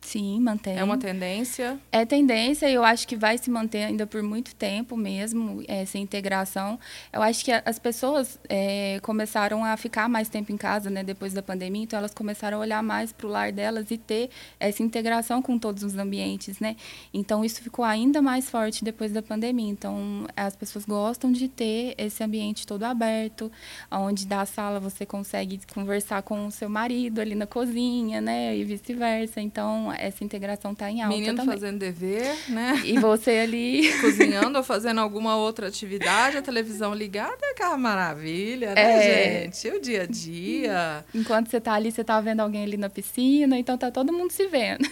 Sim, 0.03 0.41
mantém. 0.41 0.77
É 0.77 0.83
uma 0.83 0.97
tendência? 0.97 1.79
É 1.91 2.05
tendência 2.05 2.69
e 2.69 2.73
eu 2.73 2.83
acho 2.83 3.07
que 3.07 3.15
vai 3.15 3.37
se 3.37 3.49
manter 3.49 3.85
ainda 3.85 4.05
por 4.05 4.21
muito 4.21 4.53
tempo 4.53 4.97
mesmo, 4.97 5.63
essa 5.67 5.97
integração. 5.97 6.77
Eu 7.11 7.21
acho 7.21 7.43
que 7.43 7.51
as 7.51 7.79
pessoas 7.79 8.37
é, 8.49 8.99
começaram 9.01 9.63
a 9.63 9.77
ficar 9.77 10.09
mais 10.09 10.27
tempo 10.27 10.51
em 10.51 10.57
casa, 10.57 10.89
né, 10.89 11.03
depois 11.03 11.33
da 11.33 11.41
pandemia, 11.41 11.83
então 11.83 11.97
elas 11.97 12.13
começaram 12.13 12.57
a 12.57 12.61
olhar 12.61 12.83
mais 12.83 13.13
para 13.13 13.25
o 13.25 13.29
lar 13.29 13.51
delas 13.51 13.89
e 13.91 13.97
ter 13.97 14.29
essa 14.59 14.83
integração 14.83 15.41
com 15.41 15.57
todos 15.57 15.83
os 15.83 15.97
ambientes, 15.97 16.59
né? 16.59 16.75
Então 17.13 17.43
isso 17.45 17.61
ficou 17.61 17.85
ainda 17.85 18.21
mais 18.21 18.49
forte 18.49 18.83
depois 18.83 19.11
da 19.11 19.21
pandemia. 19.21 19.71
Então 19.71 20.27
as 20.35 20.55
pessoas 20.55 20.83
gostam 20.85 21.31
de 21.31 21.47
ter 21.47 21.95
esse 21.97 22.21
ambiente 22.23 22.67
todo 22.67 22.83
aberto, 22.83 23.49
onde 23.89 24.27
da 24.27 24.45
sala 24.45 24.79
você 24.81 25.05
consegue 25.05 25.61
conversar 25.73 26.21
com 26.23 26.45
o 26.45 26.51
seu 26.51 26.69
marido 26.69 27.21
ali 27.21 27.35
na 27.35 27.47
cozinha, 27.47 28.19
né, 28.19 28.55
e 28.57 28.65
vice-versa. 28.65 29.39
Então 29.39 29.92
essa 29.97 30.23
integração 30.23 30.71
está 30.71 30.89
em 30.89 31.01
alta 31.01 31.15
Menino 31.15 31.37
também. 31.37 31.53
fazendo 31.55 31.79
dever, 31.79 32.35
né? 32.49 32.81
E 32.83 32.99
você 32.99 33.31
ali... 33.31 33.91
Cozinhando 34.01 34.57
ou 34.57 34.63
fazendo 34.63 34.99
alguma 34.99 35.35
outra 35.35 35.67
atividade, 35.67 36.37
a 36.37 36.41
televisão 36.41 36.93
ligada, 36.93 37.37
é 37.41 37.51
aquela 37.51 37.77
maravilha, 37.77 38.73
né, 38.73 38.81
é... 38.81 39.43
gente? 39.43 39.67
O 39.69 39.81
dia 39.81 40.03
a 40.03 40.05
dia. 40.05 41.05
Enquanto 41.13 41.49
você 41.49 41.57
está 41.57 41.73
ali, 41.73 41.91
você 41.91 42.01
está 42.01 42.19
vendo 42.21 42.41
alguém 42.41 42.63
ali 42.63 42.77
na 42.77 42.89
piscina, 42.89 43.57
então 43.57 43.77
tá 43.77 43.91
todo 43.91 44.13
mundo 44.13 44.31
se 44.31 44.47
vendo. 44.47 44.83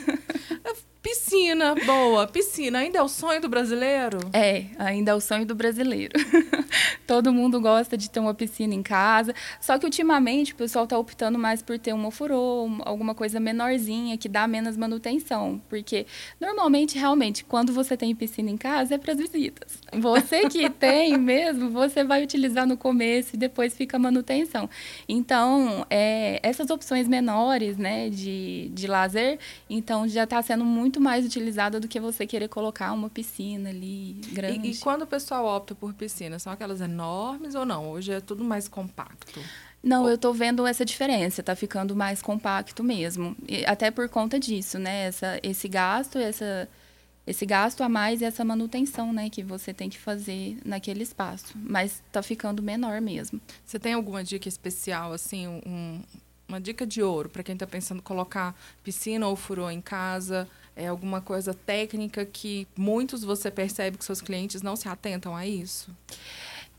Piscina, 1.02 1.74
boa. 1.84 2.28
Piscina, 2.28 2.78
ainda 2.78 3.00
é 3.00 3.02
o 3.02 3.08
sonho 3.08 3.42
do 3.42 3.50
brasileiro? 3.50 4.20
É, 4.34 4.66
ainda 4.78 5.12
é 5.12 5.16
o 5.16 5.20
sonho 5.20 5.46
do 5.48 5.56
brasileiro. 5.56 6.14
Todo 7.08 7.34
mundo 7.34 7.60
gosta 7.60 7.98
de 7.98 8.08
ter 8.08 8.20
uma 8.20 8.36
piscina 8.36 8.76
em 8.76 8.84
casa. 8.84 9.34
Só 9.60 9.80
que 9.80 9.86
ultimamente 9.86 10.54
o 10.54 10.56
pessoal 10.56 10.84
está 10.84 10.98
optando 10.98 11.40
mais 11.40 11.64
por 11.64 11.80
ter 11.80 11.92
um 11.94 12.06
ofurô, 12.06 12.70
alguma 12.86 13.16
coisa 13.16 13.40
menorzinha, 13.40 14.16
que 14.16 14.30
dá 14.30 14.48
menos 14.48 14.78
manutenção. 14.78 15.60
Porque 15.68 16.06
normalmente, 16.40 17.00
realmente, 17.00 17.44
quando 17.44 17.74
você 17.74 17.98
tem 17.98 18.14
piscina 18.16 18.52
em 18.52 18.58
casa, 18.58 18.94
é 18.94 18.98
para 19.00 19.14
as 19.14 19.18
visitas. 19.18 19.80
Você 19.94 20.48
que 20.50 20.70
tem 20.72 21.18
mesmo, 21.18 21.72
você 21.72 22.04
vai 22.04 22.24
utilizar 22.24 22.68
no 22.68 22.78
começo 22.78 23.36
e 23.36 23.38
depois 23.38 23.76
fica 23.76 23.98
a 23.98 24.00
manutenção. 24.00 24.70
Então, 25.10 25.84
é, 25.90 26.40
essas 26.44 26.70
opções 26.70 27.08
menores 27.08 27.76
né, 27.76 28.08
de, 28.10 28.70
de 28.72 28.86
lazer, 28.86 29.40
então 29.68 30.08
já 30.08 30.26
está 30.26 30.40
sendo 30.44 30.64
muito 30.64 30.91
muito 30.92 31.00
mais 31.00 31.26
utilizada 31.26 31.80
do 31.80 31.88
que 31.88 32.00
você 32.02 32.28
querer 32.28 32.50
colocar 32.50 32.92
uma 32.92 33.10
piscina 33.10 33.70
ali 33.70 34.20
grande. 34.34 34.68
E, 34.68 34.72
e 34.72 34.78
quando 34.78 35.04
o 35.04 35.08
pessoal 35.08 35.46
opta 35.46 35.74
por 35.74 35.94
piscina, 35.94 36.38
são 36.38 36.52
aquelas 36.52 36.82
enormes 36.82 37.56
ou 37.56 37.66
não? 37.66 37.90
Hoje 37.92 38.12
é 38.12 38.20
tudo 38.20 38.44
mais 38.44 38.68
compacto. 38.68 39.40
Não, 39.82 40.08
eu 40.08 40.16
estou 40.16 40.34
vendo 40.34 40.68
essa 40.68 40.84
diferença, 40.84 41.40
está 41.42 41.56
ficando 41.56 41.96
mais 41.96 42.22
compacto 42.22 42.84
mesmo. 42.84 43.36
E 43.48 43.66
até 43.66 43.90
por 43.90 44.10
conta 44.10 44.38
disso, 44.38 44.78
né? 44.78 45.06
Essa, 45.06 45.40
esse 45.42 45.68
gasto, 45.70 46.18
essa, 46.18 46.68
esse 47.26 47.46
gasto 47.46 47.82
a 47.82 47.88
mais 47.88 48.22
e 48.22 48.26
essa 48.26 48.44
manutenção, 48.44 49.14
né, 49.14 49.30
que 49.30 49.42
você 49.42 49.74
tem 49.74 49.90
que 49.90 49.98
fazer 49.98 50.58
naquele 50.66 51.04
espaço. 51.04 51.54
Mas 51.56 52.04
está 52.06 52.22
ficando 52.22 52.62
menor 52.62 53.00
mesmo. 53.00 53.40
Você 53.66 53.80
tem 53.80 53.94
alguma 53.94 54.24
dica 54.24 54.50
especial, 54.50 55.14
assim, 55.14 55.48
um, 55.48 56.02
uma 56.50 56.60
dica 56.60 56.86
de 56.86 57.02
ouro 57.02 57.30
para 57.30 57.44
quem 57.44 57.54
está 57.54 57.66
pensando 57.66 58.00
em 58.00 58.04
colocar 58.04 58.54
piscina 58.84 59.26
ou 59.26 59.38
furô 59.38 59.72
em 59.72 59.82
casa? 59.82 60.48
É 60.82 60.88
alguma 60.88 61.22
coisa 61.22 61.54
técnica 61.54 62.26
que 62.26 62.68
muitos 62.76 63.24
você 63.24 63.52
percebe 63.52 63.98
que 63.98 64.06
seus 64.06 64.22
clientes 64.22 64.62
não 64.62 64.76
se 64.76 64.88
atentam 64.88 65.36
a 65.36 65.46
isso? 65.46 65.92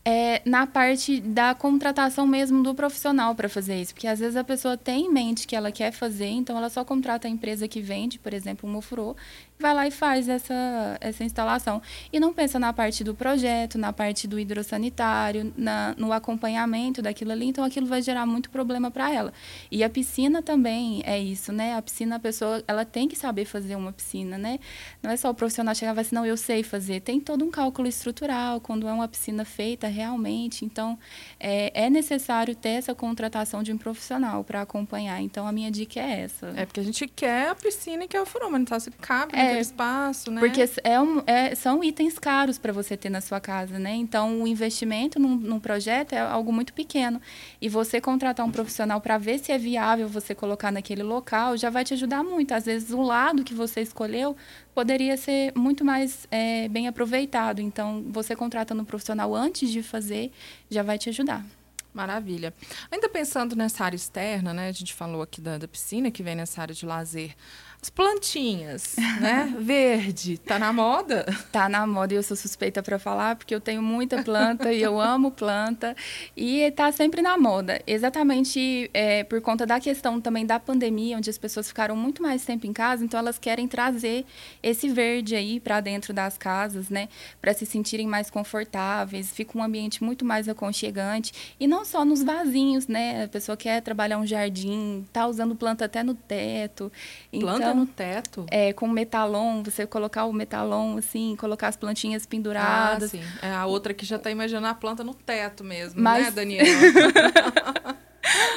é, 0.05 0.41
na 0.45 0.67
parte 0.67 1.21
da 1.21 1.55
contratação 1.55 2.27
mesmo 2.27 2.61
do 2.61 2.75
profissional 2.75 3.33
para 3.33 3.47
fazer 3.47 3.79
isso. 3.81 3.93
Porque 3.93 4.07
às 4.07 4.19
vezes 4.19 4.35
a 4.35 4.43
pessoa 4.43 4.75
tem 4.75 5.05
em 5.05 5.11
mente 5.11 5.47
que 5.47 5.55
ela 5.55 5.71
quer 5.71 5.91
fazer, 5.91 6.27
então 6.27 6.57
ela 6.57 6.69
só 6.69 6.83
contrata 6.83 7.27
a 7.27 7.31
empresa 7.31 7.67
que 7.67 7.79
vende, 7.81 8.19
por 8.19 8.33
exemplo, 8.33 8.69
um 8.69 8.73
mofurô, 8.73 9.15
vai 9.59 9.73
lá 9.73 9.87
e 9.87 9.91
faz 9.91 10.27
essa, 10.27 10.97
essa 10.99 11.23
instalação. 11.23 11.81
E 12.11 12.19
não 12.19 12.33
pensa 12.33 12.59
na 12.59 12.73
parte 12.73 13.03
do 13.03 13.13
projeto, 13.15 13.77
na 13.77 13.93
parte 13.93 14.27
do 14.27 14.39
hidrossanitário, 14.39 15.53
na, 15.57 15.95
no 15.97 16.11
acompanhamento 16.11 17.01
daquilo 17.01 17.31
ali, 17.31 17.45
então 17.45 17.63
aquilo 17.63 17.85
vai 17.87 18.01
gerar 18.01 18.25
muito 18.25 18.49
problema 18.49 18.91
para 18.91 19.13
ela. 19.13 19.33
E 19.71 19.83
a 19.83 19.89
piscina 19.89 20.41
também 20.41 21.01
é 21.05 21.19
isso, 21.19 21.51
né? 21.51 21.75
A 21.75 21.81
piscina, 21.81 22.15
a 22.15 22.19
pessoa, 22.19 22.63
ela 22.67 22.85
tem 22.85 23.07
que 23.07 23.15
saber 23.15 23.45
fazer 23.45 23.75
uma 23.75 23.91
piscina, 23.91 24.37
né? 24.37 24.59
Não 25.01 25.11
é 25.11 25.17
só 25.17 25.29
o 25.29 25.33
profissional 25.33 25.73
chegar 25.75 25.91
e 25.91 25.95
falar 25.95 26.01
assim, 26.01 26.15
não, 26.15 26.25
eu 26.25 26.37
sei 26.37 26.63
fazer. 26.63 27.01
Tem 27.01 27.19
todo 27.19 27.45
um 27.45 27.51
cálculo 27.51 27.87
estrutural, 27.87 28.59
quando 28.59 28.87
é 28.87 28.93
uma 28.93 29.07
piscina 29.07 29.45
feita 29.45 29.87
realmente. 29.87 30.65
Então, 30.65 30.97
é, 31.39 31.85
é 31.85 31.89
necessário 31.89 32.55
ter 32.55 32.69
essa 32.69 32.93
contratação 32.93 33.63
de 33.63 33.71
um 33.71 33.77
profissional 33.77 34.43
para 34.43 34.61
acompanhar. 34.61 35.21
Então, 35.21 35.47
a 35.47 35.51
minha 35.51 35.71
dica 35.71 35.99
é 35.99 36.21
essa. 36.21 36.53
É 36.55 36.65
porque 36.65 36.79
a 36.79 36.83
gente 36.83 37.07
quer 37.07 37.49
a 37.49 37.55
piscina 37.55 38.03
e 38.03 38.07
quer 38.07 38.21
o 38.21 38.25
furômetro, 38.25 38.63
então 38.63 38.79
se 38.79 38.91
cabe 38.91 39.35
é, 39.35 39.42
naquele 39.43 39.61
espaço, 39.61 40.31
né? 40.31 40.39
Porque 40.39 40.69
é 40.83 40.99
um, 40.99 41.21
é, 41.27 41.55
são 41.55 41.83
itens 41.83 42.17
caros 42.17 42.57
para 42.57 42.73
você 42.73 42.97
ter 42.97 43.09
na 43.09 43.21
sua 43.21 43.39
casa, 43.39 43.77
né? 43.77 43.93
Então, 43.93 44.41
o 44.41 44.47
investimento 44.47 45.19
num, 45.19 45.35
num 45.35 45.59
projeto 45.59 46.13
é 46.13 46.19
algo 46.19 46.51
muito 46.51 46.73
pequeno. 46.73 47.21
E 47.61 47.69
você 47.69 48.01
contratar 48.01 48.45
um 48.45 48.51
profissional 48.51 48.99
para 49.01 49.17
ver 49.17 49.39
se 49.39 49.51
é 49.51 49.57
viável 49.57 50.07
você 50.07 50.33
colocar 50.33 50.71
naquele 50.71 51.03
local 51.03 51.57
já 51.57 51.69
vai 51.69 51.83
te 51.83 51.93
ajudar 51.93 52.23
muito. 52.23 52.53
Às 52.53 52.65
vezes, 52.65 52.91
o 52.91 53.01
lado 53.01 53.43
que 53.43 53.53
você 53.53 53.81
escolheu 53.81 54.35
poderia 54.73 55.15
ser 55.17 55.53
muito 55.55 55.85
mais 55.85 56.27
é, 56.31 56.67
bem 56.67 56.87
aproveitado. 56.87 57.61
Então, 57.61 58.03
você 58.09 58.35
contratando 58.35 58.81
um 58.81 58.85
profissional 58.85 59.35
antes 59.35 59.69
de 59.69 59.83
fazer 59.83 60.31
já 60.69 60.83
vai 60.83 60.97
te 60.97 61.09
ajudar. 61.09 61.45
Maravilha. 61.93 62.51
Ainda 62.91 63.07
pensando 63.07 63.55
nessa 63.55 63.85
área 63.85 63.95
externa, 63.95 64.51
né? 64.51 64.67
A 64.67 64.71
gente 64.71 64.93
falou 64.93 65.21
aqui 65.21 65.39
da, 65.39 65.59
da 65.59 65.67
piscina, 65.67 66.09
que 66.09 66.23
vem 66.23 66.35
nessa 66.35 66.59
área 66.59 66.73
de 66.73 66.85
lazer. 66.85 67.35
As 67.83 67.89
plantinhas, 67.89 68.95
né? 69.19 69.53
Verde, 69.59 70.37
tá 70.37 70.57
na 70.57 70.71
moda? 70.71 71.25
Tá 71.51 71.67
na 71.67 71.85
moda 71.85 72.13
e 72.13 72.15
eu 72.15 72.23
sou 72.23 72.37
suspeita 72.37 72.81
para 72.81 72.97
falar 72.97 73.35
porque 73.35 73.53
eu 73.53 73.59
tenho 73.59 73.81
muita 73.81 74.23
planta 74.23 74.71
e 74.71 74.81
eu 74.81 75.01
amo 75.01 75.31
planta 75.31 75.93
e 76.33 76.71
tá 76.71 76.93
sempre 76.93 77.21
na 77.21 77.37
moda. 77.37 77.81
Exatamente 77.85 78.89
é, 78.93 79.25
por 79.25 79.41
conta 79.41 79.65
da 79.65 79.81
questão 79.81 80.21
também 80.21 80.45
da 80.45 80.61
pandemia, 80.61 81.17
onde 81.17 81.29
as 81.29 81.37
pessoas 81.37 81.67
ficaram 81.67 81.93
muito 81.93 82.23
mais 82.23 82.45
tempo 82.45 82.65
em 82.65 82.71
casa, 82.71 83.03
então 83.03 83.19
elas 83.19 83.37
querem 83.37 83.67
trazer 83.67 84.25
esse 84.63 84.87
verde 84.87 85.35
aí 85.35 85.59
para 85.59 85.81
dentro 85.81 86.13
das 86.13 86.37
casas, 86.37 86.89
né? 86.89 87.09
Para 87.41 87.53
se 87.53 87.65
sentirem 87.65 88.07
mais 88.07 88.29
confortáveis, 88.29 89.33
fica 89.33 89.57
um 89.57 89.61
ambiente 89.61 90.01
muito 90.01 90.23
mais 90.23 90.47
aconchegante 90.47 91.33
e 91.59 91.67
não 91.67 91.83
só 91.83 92.05
nos 92.05 92.23
vasinhos, 92.23 92.87
né? 92.87 93.25
A 93.25 93.27
pessoa 93.27 93.57
quer 93.57 93.81
trabalhar 93.81 94.19
um 94.19 94.25
jardim, 94.25 95.05
tá 95.11 95.27
usando 95.27 95.53
planta 95.53 95.83
até 95.83 96.01
no 96.01 96.15
teto. 96.15 96.89
Planta 97.29 97.72
então, 97.72 97.72
no 97.73 97.85
teto? 97.85 98.45
É, 98.49 98.73
com 98.73 98.87
metalon, 98.87 99.63
você 99.63 99.85
colocar 99.85 100.25
o 100.25 100.33
metalon, 100.33 100.97
assim, 100.97 101.35
colocar 101.37 101.67
as 101.67 101.77
plantinhas 101.77 102.25
penduradas. 102.25 103.13
Ah, 103.13 103.17
sim. 103.17 103.23
É 103.41 103.51
a 103.51 103.65
outra 103.65 103.93
que 103.93 104.05
já 104.05 104.15
está 104.17 104.31
imaginando 104.31 104.67
a 104.67 104.73
planta 104.73 105.03
no 105.03 105.13
teto 105.13 105.63
mesmo, 105.63 106.01
Mas... 106.01 106.25
né, 106.25 106.31
Daniela? 106.31 106.67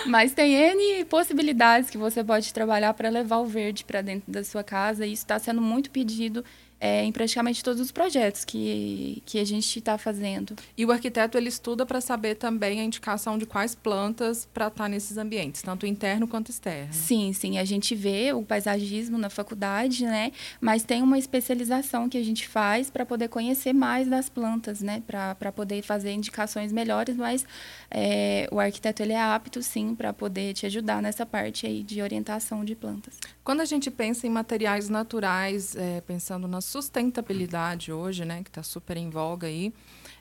Mas 0.06 0.32
tem 0.32 0.54
N 0.54 1.04
possibilidades 1.06 1.90
que 1.90 1.98
você 1.98 2.22
pode 2.22 2.52
trabalhar 2.54 2.94
para 2.94 3.08
levar 3.08 3.38
o 3.38 3.46
verde 3.46 3.84
para 3.84 4.00
dentro 4.00 4.30
da 4.30 4.44
sua 4.44 4.62
casa. 4.62 5.04
E 5.04 5.12
isso 5.12 5.24
está 5.24 5.38
sendo 5.38 5.60
muito 5.60 5.90
pedido 5.90 6.44
é, 6.80 7.02
em 7.02 7.12
praticamente 7.12 7.64
todos 7.64 7.80
os 7.80 7.90
projetos 7.90 8.44
que, 8.44 9.22
que 9.24 9.38
a 9.38 9.44
gente 9.44 9.78
está 9.78 9.96
fazendo. 9.96 10.54
E 10.76 10.84
o 10.84 10.92
arquiteto 10.92 11.38
ele 11.38 11.48
estuda 11.48 11.86
para 11.86 12.00
saber 12.00 12.34
também 12.34 12.80
a 12.80 12.84
indicação 12.84 13.38
de 13.38 13.46
quais 13.46 13.74
plantas 13.74 14.46
para 14.52 14.66
estar 14.68 14.84
tá 14.84 14.88
nesses 14.88 15.16
ambientes, 15.16 15.62
tanto 15.62 15.86
interno 15.86 16.28
quanto 16.28 16.50
externo. 16.50 16.92
Sim, 16.92 17.32
sim. 17.32 17.58
A 17.58 17.64
gente 17.64 17.94
vê 17.94 18.32
o 18.32 18.42
paisagismo 18.42 19.16
na 19.16 19.30
faculdade, 19.30 20.04
né? 20.04 20.32
Mas 20.60 20.82
tem 20.82 21.02
uma 21.02 21.18
especialização 21.18 22.08
que 22.08 22.18
a 22.18 22.24
gente 22.24 22.46
faz 22.46 22.90
para 22.90 23.06
poder 23.06 23.28
conhecer 23.28 23.72
mais 23.72 24.06
das 24.06 24.28
plantas, 24.28 24.80
né? 24.80 25.02
Para 25.06 25.52
poder 25.52 25.82
fazer 25.82 26.12
indicações 26.12 26.72
melhores, 26.72 27.16
mas 27.16 27.46
é, 27.90 28.48
o 28.50 28.60
arquiteto 28.60 29.02
ele 29.02 29.14
é 29.14 29.20
apto, 29.20 29.62
sim, 29.62 29.94
para 29.94 30.12
poder 30.12 30.52
te 30.52 30.66
ajudar 30.66 31.00
nessa 31.00 31.24
parte 31.24 31.66
aí 31.66 31.82
de 31.82 32.02
orientação 32.02 32.64
de 32.64 32.74
plantas. 32.74 33.18
Quando 33.42 33.60
a 33.60 33.64
gente 33.64 33.90
pensa 33.90 34.26
em 34.26 34.30
materiais 34.30 34.88
naturais, 34.88 35.74
é, 35.76 36.00
pensando 36.02 36.46
nas 36.46 36.65
sustentabilidade 36.66 37.92
hoje, 37.92 38.24
né, 38.24 38.42
que 38.42 38.50
está 38.50 38.62
super 38.62 38.96
em 38.96 39.08
voga 39.08 39.46
aí, 39.46 39.72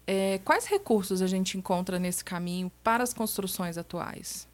é, 0.08 0.40
quais 0.46 0.66
recursos 0.66 1.22
a 1.22 1.28
gente 1.28 1.58
encontra 1.58 1.98
nesse 1.98 2.24
caminho 2.24 2.72
para 2.84 3.04
as 3.04 3.14
construções 3.14 3.78
atuais? 3.78 4.48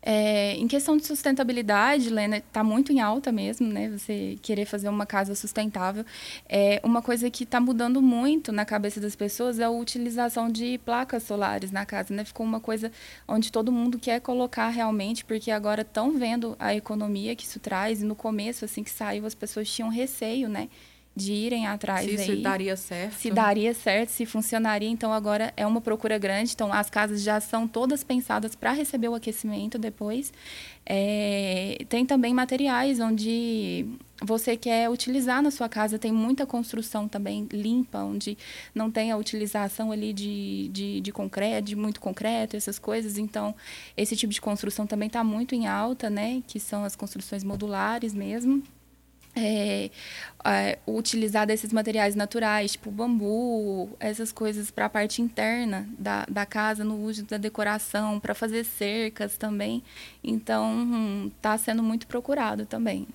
É, 0.00 0.54
em 0.54 0.68
questão 0.68 0.96
de 0.96 1.04
sustentabilidade, 1.04 2.08
Lena, 2.08 2.38
está 2.38 2.62
muito 2.62 2.92
em 2.92 3.00
alta 3.00 3.32
mesmo, 3.32 3.66
né? 3.66 3.90
Você 3.90 4.38
querer 4.40 4.64
fazer 4.64 4.88
uma 4.88 5.04
casa 5.04 5.34
sustentável. 5.34 6.04
É, 6.48 6.80
uma 6.84 7.02
coisa 7.02 7.28
que 7.28 7.42
está 7.42 7.60
mudando 7.60 8.00
muito 8.00 8.52
na 8.52 8.64
cabeça 8.64 9.00
das 9.00 9.16
pessoas 9.16 9.58
é 9.58 9.64
a 9.64 9.70
utilização 9.70 10.48
de 10.48 10.78
placas 10.78 11.24
solares 11.24 11.72
na 11.72 11.84
casa, 11.84 12.14
né? 12.14 12.24
Ficou 12.24 12.46
uma 12.46 12.60
coisa 12.60 12.92
onde 13.26 13.50
todo 13.50 13.72
mundo 13.72 13.98
quer 13.98 14.20
colocar 14.20 14.68
realmente, 14.68 15.24
porque 15.24 15.50
agora 15.50 15.82
estão 15.82 16.12
vendo 16.16 16.54
a 16.60 16.72
economia 16.74 17.34
que 17.34 17.44
isso 17.44 17.58
traz. 17.58 18.00
E 18.00 18.04
no 18.04 18.14
começo, 18.14 18.64
assim 18.64 18.84
que 18.84 18.90
saiu, 18.90 19.26
as 19.26 19.34
pessoas 19.34 19.68
tinham 19.68 19.90
receio, 19.90 20.48
né? 20.48 20.68
De 21.18 21.32
irem 21.32 21.66
atrás 21.66 22.06
se 22.06 22.14
isso 22.14 22.42
daria 22.42 22.76
certo? 22.76 23.14
Se 23.14 23.30
daria 23.30 23.74
certo 23.74 24.10
se 24.10 24.24
funcionaria 24.24 24.88
então 24.88 25.12
agora 25.12 25.52
é 25.56 25.66
uma 25.66 25.80
procura 25.80 26.16
grande. 26.16 26.52
Então 26.54 26.72
as 26.72 26.88
casas 26.88 27.22
já 27.22 27.40
são 27.40 27.66
todas 27.66 28.02
pensadas 28.04 28.54
para 28.54 28.72
receber 28.72 29.08
o 29.08 29.14
aquecimento 29.14 29.78
depois. 29.78 30.32
É, 30.86 31.84
tem 31.88 32.06
também 32.06 32.32
materiais 32.32 32.98
onde 32.98 33.84
você 34.22 34.56
quer 34.56 34.88
utilizar 34.88 35.42
na 35.42 35.50
sua 35.50 35.68
casa. 35.68 35.98
Tem 35.98 36.10
muita 36.10 36.46
construção 36.46 37.06
também 37.06 37.46
limpa 37.52 37.98
onde 37.98 38.38
não 38.74 38.90
tem 38.90 39.10
a 39.10 39.16
utilização 39.16 39.92
ali 39.92 40.12
de, 40.12 40.68
de, 40.68 41.00
de 41.00 41.12
concreto 41.12 41.68
de 41.68 41.76
muito 41.76 42.00
concreto 42.00 42.56
essas 42.56 42.78
coisas. 42.78 43.18
Então 43.18 43.54
esse 43.96 44.16
tipo 44.16 44.32
de 44.32 44.40
construção 44.40 44.86
também 44.86 45.08
está 45.08 45.22
muito 45.22 45.54
em 45.54 45.66
alta 45.66 46.08
né? 46.08 46.42
Que 46.46 46.58
são 46.60 46.84
as 46.84 46.96
construções 46.96 47.44
modulares 47.44 48.14
mesmo 48.14 48.62
é, 49.38 49.90
é, 50.44 50.78
utilizar 50.86 51.46
desses 51.46 51.72
materiais 51.72 52.14
naturais, 52.14 52.72
tipo 52.72 52.90
bambu, 52.90 53.90
essas 54.00 54.32
coisas 54.32 54.70
para 54.70 54.86
a 54.86 54.88
parte 54.88 55.22
interna 55.22 55.88
da, 55.98 56.24
da 56.28 56.46
casa, 56.46 56.84
no 56.84 57.02
uso 57.02 57.24
da 57.24 57.36
decoração, 57.36 58.18
para 58.18 58.34
fazer 58.34 58.64
cercas 58.64 59.36
também. 59.36 59.82
Então, 60.22 61.30
está 61.36 61.54
hum, 61.54 61.58
sendo 61.58 61.82
muito 61.82 62.06
procurado 62.06 62.66
também. 62.66 63.06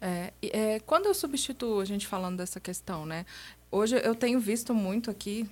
É, 0.00 0.32
é, 0.42 0.80
quando 0.80 1.06
eu 1.06 1.14
substituo, 1.14 1.80
a 1.80 1.84
gente 1.84 2.06
falando 2.06 2.38
dessa 2.38 2.58
questão, 2.58 3.04
né? 3.04 3.26
Hoje 3.70 4.00
eu 4.02 4.14
tenho 4.14 4.40
visto 4.40 4.74
muito 4.74 5.10
aqui, 5.10 5.46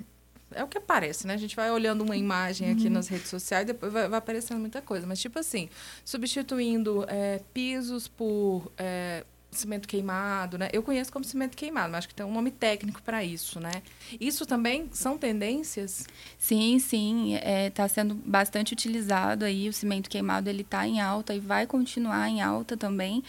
é 0.52 0.64
o 0.64 0.68
que 0.68 0.78
aparece, 0.78 1.26
né? 1.26 1.34
A 1.34 1.38
gente 1.38 1.54
vai 1.54 1.70
olhando 1.70 2.02
uma 2.02 2.16
imagem 2.16 2.70
aqui 2.70 2.86
uhum. 2.86 2.94
nas 2.94 3.08
redes 3.08 3.28
sociais 3.28 3.64
e 3.64 3.66
depois 3.72 3.92
vai, 3.92 4.08
vai, 4.08 4.18
aparecendo 4.18 4.58
muita 4.58 4.80
coisa. 4.80 5.06
Mas, 5.06 5.20
tipo 5.20 5.38
assim, 5.38 5.68
substituindo 6.04 7.04
é, 7.08 7.40
pisos 7.52 8.08
por 8.08 8.72
é, 8.78 9.24
cimento 9.58 9.86
queimado, 9.86 10.58
né? 10.58 10.68
Eu 10.72 10.82
conheço 10.82 11.12
como 11.12 11.24
cimento 11.24 11.56
queimado, 11.56 11.90
mas 11.90 11.98
acho 11.98 12.08
que 12.08 12.14
tem 12.14 12.24
um 12.24 12.32
nome 12.32 12.50
técnico 12.50 13.02
para 13.02 13.24
isso, 13.24 13.60
né? 13.60 13.82
Isso 14.20 14.46
também 14.46 14.88
são 14.92 15.18
tendências? 15.18 16.06
Sim, 16.38 16.78
sim, 16.78 17.34
está 17.34 17.48
é, 17.48 17.70
tá 17.70 17.88
sendo 17.88 18.14
bastante 18.14 18.72
utilizado 18.72 19.44
aí. 19.44 19.68
O 19.68 19.72
cimento 19.72 20.08
queimado 20.08 20.48
ele 20.48 20.62
está 20.62 20.86
em 20.86 21.00
alta 21.00 21.34
e 21.34 21.40
vai 21.40 21.66
continuar 21.66 22.28
em 22.28 22.40
alta 22.40 22.76
também, 22.76 23.22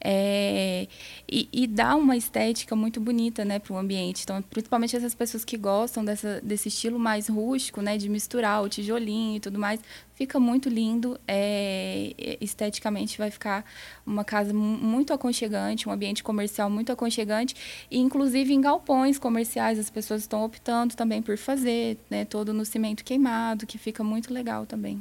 é, 0.00 0.88
e, 1.30 1.48
e, 1.52 1.66
dá 1.66 1.94
uma 1.94 2.16
estética 2.16 2.74
muito 2.74 3.00
bonita, 3.00 3.44
né, 3.44 3.58
para 3.58 3.72
o 3.72 3.78
ambiente. 3.78 4.22
Então, 4.24 4.40
principalmente 4.42 4.96
essas 4.96 5.14
pessoas 5.14 5.44
que 5.44 5.56
gostam 5.56 6.04
dessa, 6.04 6.40
desse 6.42 6.68
estilo 6.68 6.98
mais 6.98 7.28
rústico, 7.28 7.80
né, 7.80 7.96
de 7.96 8.08
misturar 8.08 8.62
o 8.62 8.68
tijolinho 8.68 9.36
e 9.36 9.40
tudo 9.40 9.58
mais, 9.58 9.80
Fica 10.16 10.40
muito 10.40 10.70
lindo, 10.70 11.20
é, 11.28 12.14
esteticamente 12.40 13.18
vai 13.18 13.30
ficar 13.30 13.66
uma 14.06 14.24
casa 14.24 14.54
muito 14.54 15.12
aconchegante 15.12 15.75
aconchegante, 15.76 15.88
um 15.88 15.92
ambiente 15.92 16.24
comercial 16.24 16.70
muito 16.70 16.90
aconchegante. 16.90 17.54
E, 17.90 17.98
inclusive, 17.98 18.52
em 18.52 18.60
galpões 18.60 19.18
comerciais, 19.18 19.78
as 19.78 19.90
pessoas 19.90 20.22
estão 20.22 20.44
optando 20.44 20.96
também 20.96 21.20
por 21.20 21.36
fazer, 21.36 21.98
né? 22.10 22.24
Todo 22.24 22.52
no 22.54 22.64
cimento 22.64 23.04
queimado, 23.04 23.66
que 23.66 23.78
fica 23.78 24.02
muito 24.02 24.32
legal 24.32 24.64
também. 24.64 25.00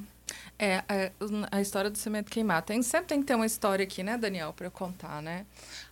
É, 0.58 0.84
a, 0.88 0.94
é, 0.94 1.12
a, 1.52 1.62
história 1.62 1.90
do 1.90 1.98
cimento 1.98 2.30
queimado. 2.30 2.66
Tem, 2.66 2.82
sempre 2.82 3.08
tem 3.08 3.20
que 3.20 3.26
ter 3.26 3.36
uma 3.36 3.46
história 3.46 3.84
aqui, 3.84 4.04
né, 4.04 4.18
Daniel, 4.18 4.54
para 4.54 4.68
eu 4.68 4.72
contar, 4.72 5.22
né? 5.22 5.46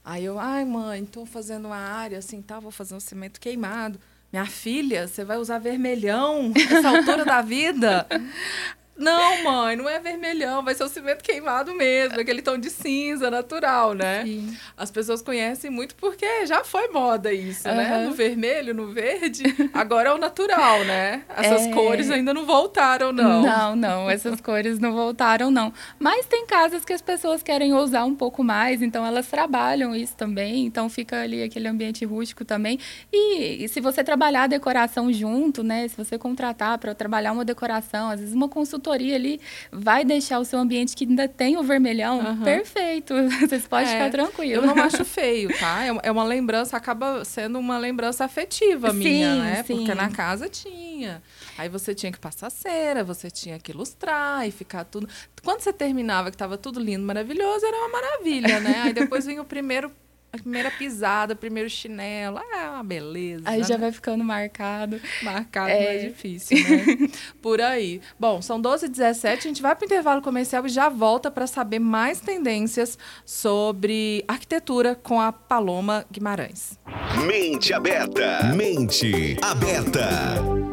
Aí 0.04 0.26
eu, 0.26 0.40
ai, 0.40 0.66
mãe, 0.66 1.04
estou 1.04 1.26
fazendo 1.26 1.66
uma 1.66 1.78
área 1.78 2.18
assim, 2.18 2.42
tá, 2.42 2.60
vou 2.60 2.72
fazer 2.72 2.96
um 2.96 3.00
cimento 3.00 3.40
queimado. 3.40 4.00
Minha 4.32 4.46
filha, 4.48 5.08
você 5.08 5.24
vai 5.24 5.38
usar 5.38 5.60
vermelhão 5.60 6.50
nessa 6.50 6.90
altura 6.90 7.24
da 7.24 7.42
vida? 7.42 8.08
Não, 8.96 9.44
mãe, 9.44 9.76
não 9.76 9.90
é 9.90 10.00
vermelhão, 10.00 10.64
vai 10.64 10.76
ser 10.76 10.84
o 10.84 10.88
cimento 10.88 11.24
queimado 11.24 11.74
mesmo, 11.74 12.20
aquele 12.20 12.44
tom 12.44 12.58
de 12.58 12.70
cinza 12.70 13.30
natural, 13.32 13.94
né? 13.94 14.24
Sim. 14.24 14.56
As 14.78 14.92
pessoas 14.92 15.22
conhecem 15.22 15.72
muito 15.72 15.96
porque 15.96 16.46
já 16.46 16.64
foi 16.64 16.90
moda 16.90 17.34
isso, 17.34 17.68
uhum. 17.68 17.76
né? 17.76 18.06
No 18.06 18.14
vermelho, 18.14 18.74
no 18.74 18.92
verde, 18.92 19.44
agora 19.74 20.10
é 20.10 20.14
o 20.14 20.18
natural, 20.18 20.84
né? 20.86 21.24
Essas 21.36 21.64
é... 21.64 21.72
cores 21.72 22.12
ainda 22.12 22.34
não 22.34 22.46
voltaram, 22.46 23.12
não. 23.12 23.42
Não, 23.42 23.76
não, 23.76 24.10
essas 24.10 24.40
cores 24.40 24.78
não 24.78 24.94
voltaram, 24.94 25.50
não. 25.50 25.74
Mas 25.98 26.28
tem 26.28 26.46
casas 26.46 26.86
que 26.86 26.94
as 26.94 27.02
pessoas 27.02 27.42
querem 27.42 27.74
ousar 27.74 28.06
um 28.06 28.16
pouco 28.16 28.44
mais, 28.44 28.84
então 28.84 29.04
elas 29.04 29.28
trabalham 29.28 29.96
isso 29.96 30.16
também, 30.16 30.66
então 30.66 30.88
fica 30.88 31.22
ali 31.22 31.42
aquele 31.42 31.68
ambiente 31.68 32.06
rústico 32.06 32.46
também. 32.46 32.80
E, 33.12 33.64
e 33.64 33.68
se 33.68 33.82
você 33.82 34.04
trabalhar 34.04 34.44
a 34.44 34.48
decoração 34.48 35.12
junto, 35.12 35.64
né? 35.64 35.88
Se 35.88 35.98
você 35.98 36.16
contratar 36.18 36.78
para 36.78 36.94
trabalhar 36.94 37.32
uma 37.32 37.44
decoração, 37.44 38.10
às 38.10 38.20
vezes 38.20 38.36
uma 38.36 38.48
consulta 38.48 38.83
consultoria 38.84 39.16
ali 39.16 39.40
vai 39.72 40.04
deixar 40.04 40.40
o 40.40 40.46
seu 40.46 40.60
ambiente 40.60 40.96
que 40.96 41.06
ainda 41.06 41.28
tem 41.28 41.58
o 41.58 41.64
vermelhão 41.64 42.20
uhum. 42.20 42.44
perfeito. 42.44 43.14
Vocês 43.40 43.66
podem 43.66 43.88
é, 43.88 43.92
ficar 43.92 44.12
tranquilos. 44.12 44.64
Eu 44.64 44.76
não 44.76 44.84
acho 44.84 45.06
feio, 45.06 45.50
tá? 45.58 45.86
É, 45.86 46.00
é 46.04 46.12
uma 46.12 46.24
lembrança, 46.24 46.76
acaba 46.76 47.24
sendo 47.24 47.58
uma 47.58 47.78
lembrança 47.78 48.26
afetiva 48.26 48.92
sim, 48.92 48.98
minha, 48.98 49.36
né? 49.36 49.64
Sim. 49.64 49.78
Porque 49.78 49.96
na 49.96 50.10
casa 50.10 50.50
tinha. 50.50 51.24
Aí 51.58 51.70
você 51.70 51.96
tinha 51.96 52.12
que 52.12 52.20
passar 52.20 52.50
cera, 52.50 53.04
você 53.04 53.32
tinha 53.32 53.58
que 53.58 53.72
ilustrar 53.72 54.48
e 54.48 54.52
ficar 54.52 54.84
tudo. 54.84 55.08
Quando 55.44 55.62
você 55.62 55.72
terminava, 55.72 56.30
que 56.30 56.36
estava 56.36 56.58
tudo 56.58 56.80
lindo, 56.80 57.06
maravilhoso, 57.06 57.66
era 57.66 57.78
uma 57.78 57.90
maravilha, 57.90 58.60
né? 58.60 58.82
Aí 58.84 58.94
depois 58.94 59.26
vinha 59.26 59.42
o 59.42 59.46
primeiro 59.46 59.92
a 60.34 60.38
primeira 60.40 60.72
pisada, 60.72 61.36
o 61.36 61.38
primeiro 61.38 61.70
chinelo. 61.70 62.40
Ah, 62.40 62.64
é 62.64 62.70
uma 62.72 62.84
beleza. 62.84 63.44
Aí 63.46 63.62
já 63.64 63.76
né? 63.76 63.82
vai 63.82 63.92
ficando 63.92 64.24
marcado. 64.24 65.00
Marcado 65.22 65.70
é 65.70 65.86
mais 65.86 66.02
difícil, 66.02 66.58
né? 66.58 67.10
Por 67.40 67.62
aí. 67.62 68.02
Bom, 68.20 68.42
são 68.42 68.60
12 68.60 68.88
h 68.88 68.92
17 68.92 69.48
a 69.48 69.50
gente 69.50 69.62
vai 69.62 69.76
para 69.76 69.84
o 69.84 69.86
intervalo 69.86 70.22
comercial 70.24 70.66
e 70.66 70.70
já 70.70 70.90
volta 70.90 71.30
para 71.30 71.46
saber 71.46 71.78
mais 71.78 72.20
tendências 72.20 72.98
sobre 73.24 74.26
arquitetura 74.28 74.96
com 74.96 75.22
a 75.22 75.32
Paloma 75.32 76.04
Guimarães. 76.12 76.80
Mente 77.28 77.72
aberta. 77.72 78.44
Mente 78.56 79.38
aberta. 79.40 80.73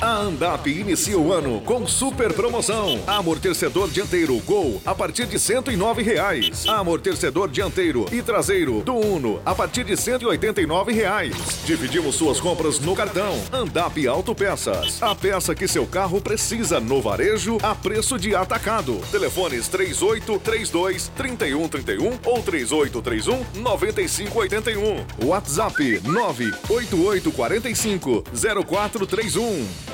A 0.00 0.16
Andap 0.16 0.66
inicia 0.66 1.16
o 1.16 1.32
ano 1.32 1.60
com 1.60 1.86
super 1.86 2.32
promoção. 2.32 3.00
Amortecedor 3.06 3.88
dianteiro 3.88 4.36
Gol 4.40 4.82
a 4.84 4.92
partir 4.94 5.26
de 5.26 5.38
109 5.38 6.02
reais. 6.02 6.66
Amortecedor 6.66 7.48
dianteiro 7.48 8.04
e 8.12 8.20
traseiro 8.20 8.82
do 8.82 8.94
Uno 8.94 9.40
a 9.46 9.54
partir 9.54 9.84
de 9.84 9.96
189 9.96 10.92
reais. 10.92 11.34
Dividimos 11.64 12.16
suas 12.16 12.40
compras 12.40 12.80
no 12.80 12.94
cartão. 12.94 13.40
Andap 13.52 14.04
Autopeças. 14.06 15.02
A 15.02 15.14
peça 15.14 15.54
que 15.54 15.68
seu 15.68 15.86
carro 15.86 16.20
precisa 16.20 16.80
no 16.80 17.00
varejo 17.00 17.56
a 17.62 17.74
preço 17.74 18.18
de 18.18 18.34
atacado. 18.34 19.00
Telefones 19.12 19.68
3832 19.68 21.08
3131 21.16 22.18
ou 22.24 22.42
3831 22.42 23.44
9581. 23.62 25.26
WhatsApp 25.26 26.00
98845 26.04 28.24
0431. 28.66 29.93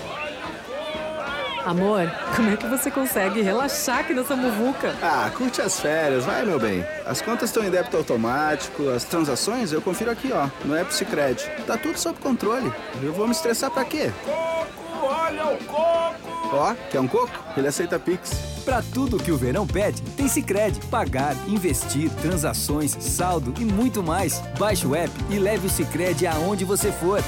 Amor, 1.64 2.10
como 2.34 2.50
é 2.50 2.56
que 2.56 2.66
você 2.66 2.90
consegue 2.90 3.42
relaxar 3.42 3.98
aqui 3.98 4.14
nessa 4.14 4.34
muvuca? 4.34 4.94
Ah, 5.02 5.30
curte 5.36 5.60
as 5.60 5.78
férias, 5.78 6.24
vai, 6.24 6.44
meu 6.44 6.58
bem. 6.58 6.84
As 7.04 7.20
contas 7.20 7.50
estão 7.50 7.62
em 7.62 7.70
débito 7.70 7.96
automático, 7.96 8.88
as 8.88 9.04
transações 9.04 9.70
eu 9.70 9.82
confiro 9.82 10.10
aqui, 10.10 10.32
ó, 10.32 10.48
no 10.64 10.74
App 10.74 10.92
Cicred. 10.92 11.42
Tá 11.66 11.76
tudo 11.76 11.98
sob 11.98 12.18
controle. 12.18 12.72
Eu 13.02 13.12
vou 13.12 13.26
me 13.26 13.32
estressar 13.32 13.70
pra 13.70 13.84
quê? 13.84 14.10
Coco, 14.24 15.06
olha 15.06 15.46
o 15.48 15.58
coco! 15.64 16.50
Ó, 16.52 16.74
quer 16.90 17.00
um 17.00 17.06
coco? 17.06 17.30
Ele 17.56 17.68
aceita 17.68 17.98
Pix. 17.98 18.32
Pra 18.64 18.82
tudo 18.82 19.18
que 19.18 19.30
o 19.30 19.36
verão 19.36 19.66
pede, 19.66 20.02
tem 20.16 20.28
Cicred. 20.28 20.80
Pagar, 20.86 21.34
investir, 21.46 22.10
transações, 22.22 22.96
saldo 22.98 23.54
e 23.60 23.64
muito 23.64 24.02
mais. 24.02 24.40
Baixe 24.58 24.86
o 24.86 24.94
app 24.94 25.12
e 25.28 25.38
leve 25.38 25.66
o 25.66 25.70
Cicred 25.70 26.26
aonde 26.26 26.64
você 26.64 26.90
for. 26.90 27.22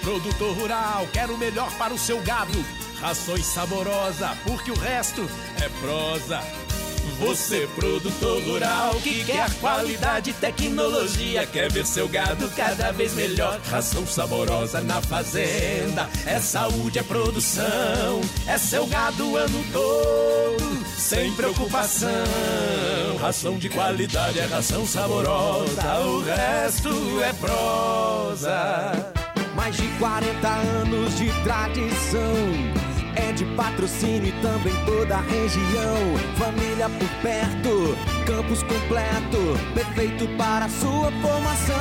Produtor 0.00 0.56
rural, 0.56 1.06
quero 1.12 1.34
o 1.34 1.38
melhor 1.38 1.70
para 1.78 1.92
o 1.92 1.98
seu 1.98 2.20
gado. 2.22 2.64
Rações 3.00 3.46
saborosa, 3.46 4.36
porque 4.44 4.70
o 4.70 4.78
resto 4.78 5.28
é 5.60 5.68
prosa. 5.80 6.42
Você, 7.18 7.68
produtor 7.74 8.40
rural, 8.44 8.94
que 9.02 9.24
quer 9.24 9.52
qualidade 9.54 10.30
e 10.30 10.32
tecnologia, 10.32 11.44
quer 11.46 11.70
ver 11.70 11.84
seu 11.84 12.08
gado 12.08 12.48
cada 12.50 12.92
vez 12.92 13.12
melhor. 13.14 13.60
Ração 13.68 14.06
saborosa 14.06 14.80
na 14.80 15.02
fazenda, 15.02 16.08
é 16.24 16.38
saúde, 16.38 17.00
é 17.00 17.02
produção, 17.02 18.20
é 18.46 18.56
seu 18.56 18.86
gado 18.86 19.32
o 19.32 19.36
ano 19.36 19.64
todo, 19.72 20.84
sem 20.96 21.32
preocupação. 21.32 22.08
Ração 23.20 23.58
de 23.58 23.68
qualidade 23.68 24.38
é 24.38 24.46
ração 24.46 24.86
saborosa, 24.86 25.98
o 26.00 26.22
resto 26.22 27.20
é 27.20 27.32
prosa. 27.32 29.17
Mais 29.68 29.76
de 29.76 29.86
40 29.98 30.48
anos 30.48 31.18
de 31.18 31.30
tradição. 31.42 32.22
É 33.14 33.32
de 33.32 33.44
patrocínio 33.54 34.28
e 34.28 34.32
também 34.40 34.72
toda 34.86 35.16
a 35.16 35.20
região. 35.20 36.16
Família 36.38 36.88
por 36.88 37.08
perto, 37.20 37.94
campus 38.24 38.62
completo, 38.62 39.58
perfeito 39.74 40.26
para 40.38 40.64
a 40.64 40.70
sua 40.70 41.12
formação. 41.20 41.76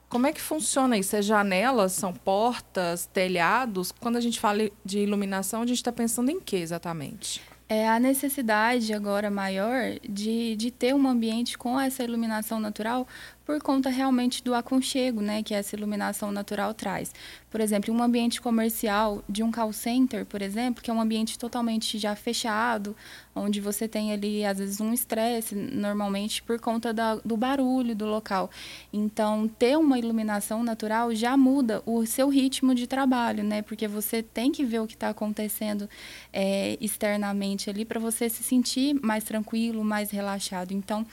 Como 0.07 0.27
é 0.27 0.31
que 0.31 0.39
funciona 0.39 0.95
isso? 0.95 1.15
É 1.15 1.23
janelas, 1.23 1.93
são 1.93 2.13
portas, 2.13 3.07
telhados? 3.11 3.91
Quando 3.91 4.15
a 4.15 4.21
gente 4.21 4.39
fala 4.39 4.69
de 4.85 4.99
iluminação, 4.99 5.63
a 5.63 5.65
gente 5.65 5.77
está 5.77 5.91
pensando 5.91 6.29
em 6.29 6.39
que 6.39 6.55
exatamente? 6.55 7.41
É 7.67 7.89
a 7.89 7.99
necessidade 7.99 8.93
agora 8.93 9.31
maior 9.31 9.95
de, 10.07 10.55
de 10.55 10.69
ter 10.69 10.93
um 10.93 11.07
ambiente 11.07 11.57
com 11.57 11.79
essa 11.79 12.03
iluminação 12.03 12.59
natural 12.59 13.07
por 13.47 13.61
conta 13.61 13.89
realmente 13.89 14.43
do 14.43 14.53
aconchego 14.53 15.21
né, 15.21 15.41
que 15.41 15.53
essa 15.53 15.73
iluminação 15.73 16.33
natural 16.33 16.73
traz. 16.73 17.13
Por 17.49 17.61
exemplo, 17.61 17.93
um 17.93 18.03
ambiente 18.03 18.41
comercial 18.41 19.23
de 19.27 19.41
um 19.41 19.49
call 19.49 19.71
center, 19.71 20.25
por 20.25 20.41
exemplo, 20.41 20.83
que 20.83 20.91
é 20.91 20.93
um 20.93 20.99
ambiente 20.99 21.39
totalmente 21.39 21.97
já 21.97 22.13
fechado, 22.13 22.93
onde 23.33 23.61
você 23.61 23.87
tem 23.87 24.11
ali, 24.11 24.43
às 24.43 24.57
vezes, 24.57 24.81
um 24.81 24.91
estresse, 24.91 25.55
normalmente 25.55 26.43
por 26.43 26.59
conta 26.59 26.93
da, 26.93 27.15
do 27.15 27.37
barulho 27.37 27.95
do 27.95 28.05
local. 28.05 28.51
Então, 28.91 29.47
ter 29.47 29.77
uma 29.77 29.97
iluminação 29.97 30.61
natural 30.61 31.15
já 31.15 31.37
muda 31.37 31.81
o 31.85 32.05
seu 32.05 32.27
ritmo 32.27 32.75
de 32.75 32.85
trabalho, 32.85 33.45
né? 33.45 33.61
Porque 33.61 33.87
você 33.87 34.21
tem 34.21 34.51
que 34.51 34.65
ver 34.65 34.81
o 34.81 34.87
que 34.87 34.95
está 34.95 35.07
acontecendo 35.07 35.89
é, 36.33 36.77
externamente 36.81 37.69
ali 37.69 37.85
para 37.85 37.99
você 37.99 38.27
se 38.27 38.43
sentir 38.43 38.93
mais 39.01 39.23
tranquilo, 39.23 39.85
mais 39.85 40.11
relaxado. 40.11 40.73
Então, 40.73 41.05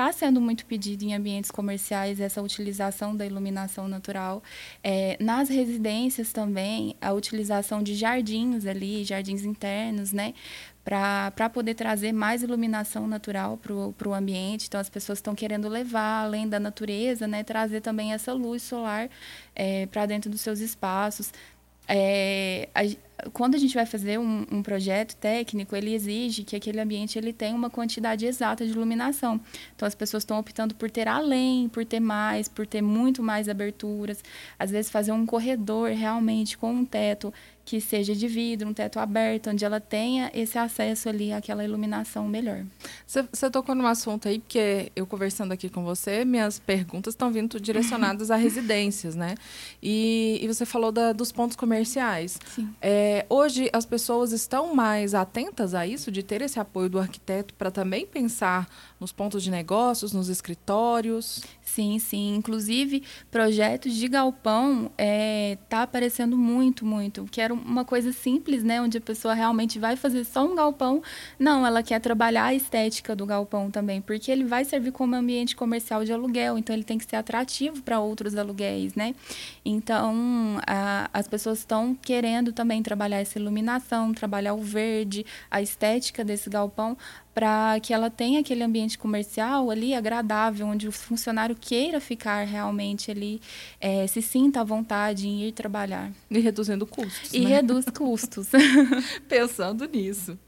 está 0.00 0.12
sendo 0.12 0.40
muito 0.40 0.64
pedido 0.64 1.02
em 1.02 1.14
ambientes 1.14 1.50
comerciais 1.50 2.20
essa 2.20 2.40
utilização 2.40 3.14
da 3.14 3.26
iluminação 3.26 3.86
natural. 3.86 4.42
É, 4.82 5.18
nas 5.20 5.50
residências 5.50 6.32
também, 6.32 6.96
a 7.00 7.12
utilização 7.12 7.82
de 7.82 7.94
jardins 7.94 8.64
ali, 8.64 9.04
jardins 9.04 9.44
internos, 9.44 10.10
né? 10.12 10.32
para 10.82 11.50
poder 11.52 11.74
trazer 11.74 12.10
mais 12.10 12.42
iluminação 12.42 13.06
natural 13.06 13.58
para 13.58 14.08
o 14.08 14.14
ambiente. 14.14 14.66
Então, 14.66 14.80
as 14.80 14.88
pessoas 14.88 15.18
estão 15.18 15.34
querendo 15.34 15.68
levar, 15.68 16.24
além 16.24 16.48
da 16.48 16.58
natureza, 16.58 17.28
né, 17.28 17.44
trazer 17.44 17.80
também 17.80 18.12
essa 18.12 18.32
luz 18.32 18.62
solar 18.62 19.08
é, 19.54 19.86
para 19.86 20.06
dentro 20.06 20.30
dos 20.30 20.40
seus 20.40 20.58
espaços. 20.58 21.32
É, 21.86 22.68
a, 22.74 22.82
quando 23.32 23.54
a 23.54 23.58
gente 23.58 23.74
vai 23.74 23.86
fazer 23.86 24.18
um, 24.18 24.46
um, 24.50 24.62
projeto 24.62 25.14
técnico, 25.16 25.74
ele 25.74 25.94
exige 25.94 26.44
que 26.44 26.56
aquele 26.56 26.80
ambiente 26.80 27.18
ele 27.18 27.32
tenha 27.32 27.54
uma 27.54 27.70
quantidade 27.70 28.26
exata 28.26 28.64
de 28.64 28.72
iluminação. 28.72 29.40
Então, 29.74 29.86
as 29.86 29.94
pessoas 29.94 30.22
estão 30.22 30.38
optando 30.38 30.74
por 30.74 30.90
ter 30.90 31.08
além, 31.08 31.68
por 31.68 31.84
ter 31.84 32.00
mais, 32.00 32.48
por 32.48 32.66
ter 32.66 32.82
muito 32.82 33.22
mais 33.22 33.48
aberturas. 33.48 34.22
Às 34.58 34.70
vezes, 34.70 34.90
fazer 34.90 35.12
um 35.12 35.26
corredor 35.26 35.90
realmente 35.90 36.56
com 36.56 36.72
um 36.72 36.84
teto 36.84 37.32
que 37.70 37.80
seja 37.80 38.16
de 38.16 38.26
vidro, 38.26 38.68
um 38.68 38.74
teto 38.74 38.98
aberto, 38.98 39.48
onde 39.48 39.64
ela 39.64 39.78
tenha 39.78 40.28
esse 40.34 40.58
acesso 40.58 41.08
ali 41.08 41.32
àquela 41.32 41.62
iluminação 41.62 42.26
melhor. 42.26 42.64
Você 43.06 43.48
tocou 43.48 43.76
num 43.76 43.86
assunto 43.86 44.26
aí, 44.26 44.40
porque 44.40 44.90
eu 44.96 45.06
conversando 45.06 45.52
aqui 45.52 45.68
com 45.68 45.84
você, 45.84 46.24
minhas 46.24 46.58
perguntas 46.58 47.14
estão 47.14 47.30
vindo 47.30 47.60
direcionadas 47.60 48.28
a 48.28 48.34
residências, 48.36 49.14
né? 49.14 49.36
E, 49.80 50.40
e 50.42 50.48
você 50.48 50.66
falou 50.66 50.90
da, 50.90 51.12
dos 51.12 51.30
pontos 51.30 51.56
comerciais. 51.56 52.40
Sim. 52.56 52.74
É, 52.82 53.24
hoje 53.28 53.70
as 53.72 53.86
pessoas 53.86 54.32
estão 54.32 54.74
mais 54.74 55.14
atentas 55.14 55.72
a 55.72 55.86
isso, 55.86 56.10
de 56.10 56.24
ter 56.24 56.42
esse 56.42 56.58
apoio 56.58 56.88
do 56.88 56.98
arquiteto 56.98 57.54
para 57.54 57.70
também 57.70 58.04
pensar 58.04 58.66
nos 58.98 59.12
pontos 59.12 59.44
de 59.44 59.50
negócios, 59.50 60.12
nos 60.12 60.28
escritórios? 60.28 61.40
Sim, 61.62 62.00
sim. 62.00 62.34
Inclusive, 62.34 63.04
projetos 63.30 63.94
de 63.94 64.08
galpão 64.08 64.86
está 64.86 64.92
é, 64.98 65.58
tá 65.68 65.82
aparecendo 65.82 66.36
muito, 66.36 66.84
muito. 66.84 67.24
Que 67.30 67.40
era 67.40 67.54
uma 67.64 67.84
coisa 67.84 68.12
simples, 68.12 68.62
né? 68.62 68.80
Onde 68.80 68.98
a 68.98 69.00
pessoa 69.00 69.34
realmente 69.34 69.78
vai 69.78 69.96
fazer 69.96 70.24
só 70.24 70.44
um 70.44 70.54
galpão. 70.54 71.02
Não, 71.38 71.66
ela 71.66 71.82
quer 71.82 72.00
trabalhar 72.00 72.46
a 72.46 72.54
estética 72.54 73.14
do 73.14 73.26
galpão 73.26 73.70
também, 73.70 74.00
porque 74.00 74.30
ele 74.30 74.44
vai 74.44 74.64
servir 74.64 74.92
como 74.92 75.14
ambiente 75.14 75.54
comercial 75.56 76.04
de 76.04 76.12
aluguel, 76.12 76.58
então 76.58 76.74
ele 76.74 76.84
tem 76.84 76.98
que 76.98 77.04
ser 77.04 77.16
atrativo 77.16 77.82
para 77.82 78.00
outros 78.00 78.36
aluguéis, 78.36 78.94
né? 78.94 79.14
Então, 79.64 80.58
a, 80.66 81.10
as 81.12 81.28
pessoas 81.28 81.58
estão 81.58 81.94
querendo 81.94 82.52
também 82.52 82.82
trabalhar 82.82 83.18
essa 83.18 83.38
iluminação, 83.38 84.12
trabalhar 84.12 84.54
o 84.54 84.62
verde, 84.62 85.24
a 85.50 85.60
estética 85.60 86.24
desse 86.24 86.48
galpão, 86.50 86.96
para 87.34 87.78
que 87.80 87.94
ela 87.94 88.10
tenha 88.10 88.40
aquele 88.40 88.62
ambiente 88.62 88.98
comercial 88.98 89.70
ali 89.70 89.94
agradável, 89.94 90.66
onde 90.66 90.88
o 90.88 90.92
funcionário 90.92 91.56
queira 91.58 92.00
ficar 92.00 92.44
realmente 92.44 93.10
ali, 93.10 93.40
é, 93.80 94.06
se 94.06 94.20
sinta 94.20 94.60
à 94.60 94.64
vontade 94.64 95.28
em 95.28 95.44
ir 95.44 95.52
trabalhar. 95.52 96.10
E 96.30 96.38
reduzindo 96.40 96.86
custos. 96.86 97.32
E 97.32 97.40
né? 97.40 97.50
reduz 97.50 97.86
custos. 97.96 98.48
Pensando 99.28 99.86
nisso. 99.86 100.38